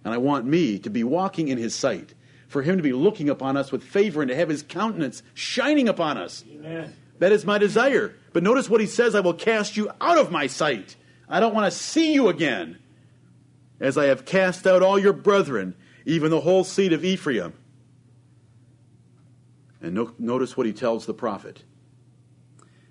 [0.03, 2.15] And I want me to be walking in his sight.
[2.47, 5.87] For him to be looking upon us with favor and to have his countenance shining
[5.87, 6.43] upon us.
[6.51, 6.95] Amen.
[7.19, 8.15] That is my desire.
[8.33, 10.95] But notice what he says I will cast you out of my sight.
[11.29, 12.79] I don't want to see you again.
[13.79, 15.75] As I have cast out all your brethren,
[16.07, 17.53] even the whole seed of Ephraim.
[19.81, 21.63] And no, notice what he tells the prophet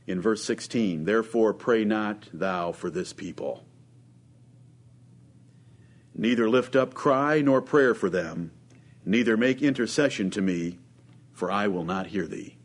[0.08, 3.64] in verse 16 Therefore pray not thou for this people.
[6.16, 8.50] Neither lift up cry nor prayer for them,
[9.04, 10.78] neither make intercession to me,
[11.32, 12.56] for I will not hear thee.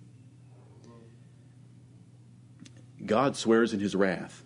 [3.06, 4.44] God swears in his wrath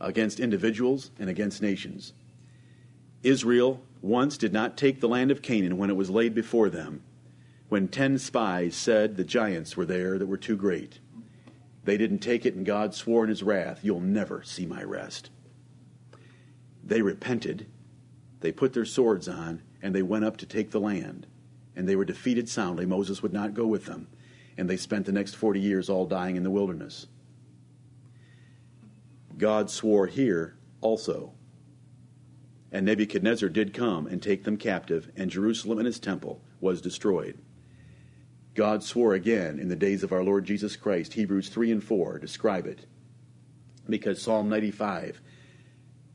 [0.00, 2.14] against individuals and against nations.
[3.22, 7.02] Israel once did not take the land of Canaan when it was laid before them,
[7.68, 11.00] when ten spies said the giants were there that were too great.
[11.84, 15.30] They didn't take it, and God swore in his wrath, You'll never see my rest.
[16.82, 17.66] They repented,
[18.40, 21.26] they put their swords on, and they went up to take the land.
[21.74, 22.86] And they were defeated soundly.
[22.86, 24.08] Moses would not go with them.
[24.56, 27.06] And they spent the next 40 years all dying in the wilderness.
[29.36, 31.32] God swore here also.
[32.72, 37.38] And Nebuchadnezzar did come and take them captive, and Jerusalem and its temple was destroyed.
[38.56, 41.12] God swore again in the days of our Lord Jesus Christ.
[41.12, 42.86] Hebrews 3 and 4 describe it.
[43.88, 45.20] Because Psalm 95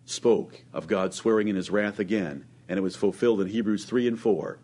[0.06, 4.08] spoke of God swearing in his wrath again, and it was fulfilled in Hebrews 3
[4.08, 4.60] and 4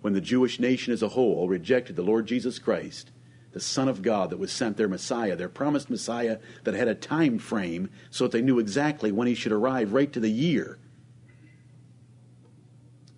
[0.00, 3.10] when the Jewish nation as a whole rejected the Lord Jesus Christ,
[3.52, 6.94] the Son of God that was sent, their Messiah, their promised Messiah that had a
[6.94, 10.78] time frame so that they knew exactly when he should arrive, right to the year.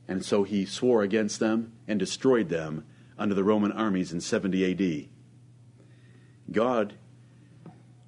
[0.08, 2.84] And so he swore against them and destroyed them
[3.22, 5.08] under the Roman armies in 70 AD.
[6.52, 6.94] God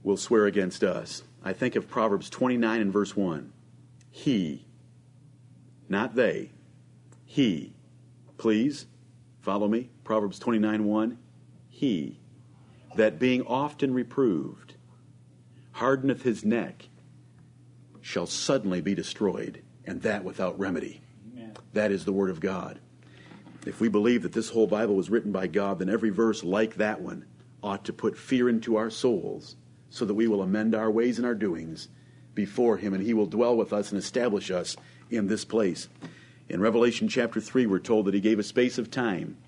[0.03, 1.23] will swear against us.
[1.43, 3.53] I think of Proverbs 29 and verse 1.
[4.11, 4.67] He,
[5.89, 6.51] not they,
[7.25, 7.75] he
[8.37, 8.87] Please
[9.41, 9.91] follow me.
[10.03, 11.19] Proverbs 29 1.
[11.69, 12.21] He
[12.97, 14.75] that being often reproved
[15.73, 16.89] hardeneth his neck
[18.01, 21.01] shall suddenly be destroyed, and that without remedy.
[21.33, 21.55] Amen.
[21.73, 22.81] That is the Word of God.
[23.67, 26.77] If we believe that this whole Bible was written by God, then every verse like
[26.77, 27.25] that one
[27.63, 29.57] ought to put fear into our souls
[29.89, 31.89] so that we will amend our ways and our doings
[32.35, 34.77] before Him, and He will dwell with us and establish us
[35.11, 35.89] in this place.
[36.49, 39.39] In Revelation chapter 3, we're told that he gave a space of time.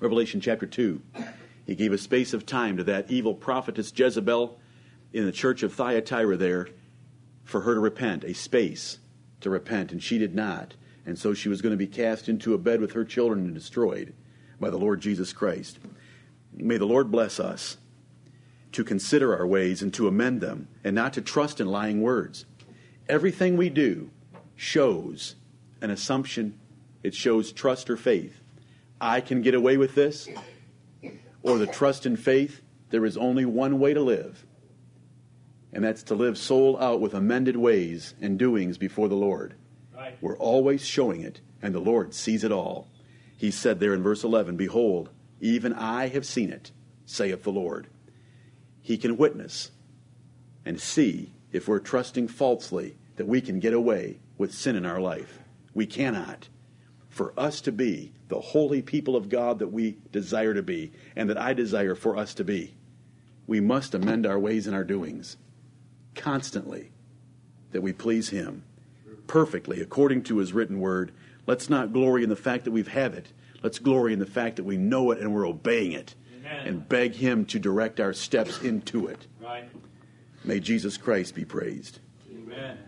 [0.00, 1.02] Revelation chapter 2,
[1.66, 4.58] he gave a space of time to that evil prophetess Jezebel
[5.12, 6.68] in the church of Thyatira there
[7.44, 8.98] for her to repent, a space
[9.40, 10.74] to repent, and she did not.
[11.08, 13.54] And so she was going to be cast into a bed with her children and
[13.54, 14.12] destroyed
[14.60, 15.78] by the Lord Jesus Christ.
[16.52, 17.78] May the Lord bless us
[18.72, 22.44] to consider our ways and to amend them and not to trust in lying words.
[23.08, 24.10] Everything we do
[24.54, 25.34] shows
[25.80, 26.58] an assumption,
[27.02, 28.42] it shows trust or faith.
[29.00, 30.28] I can get away with this,
[31.42, 34.44] or the trust and faith, there is only one way to live,
[35.72, 39.54] and that's to live soul out with amended ways and doings before the Lord.
[40.20, 42.88] We're always showing it, and the Lord sees it all.
[43.36, 46.72] He said there in verse 11, Behold, even I have seen it,
[47.06, 47.88] saith the Lord.
[48.80, 49.70] He can witness
[50.64, 55.00] and see if we're trusting falsely that we can get away with sin in our
[55.00, 55.38] life.
[55.74, 56.48] We cannot.
[57.08, 61.28] For us to be the holy people of God that we desire to be, and
[61.30, 62.74] that I desire for us to be,
[63.46, 65.36] we must amend our ways and our doings
[66.14, 66.90] constantly
[67.70, 68.64] that we please Him
[69.28, 71.12] perfectly according to His written word.
[71.46, 73.32] Let's not glory in the fact that we've had it.
[73.62, 76.66] Let's glory in the fact that we know it and we're obeying it Amen.
[76.66, 79.26] and beg Him to direct our steps into it.
[79.40, 79.70] Right.
[80.44, 82.00] May Jesus Christ be praised.
[82.32, 82.78] Amen.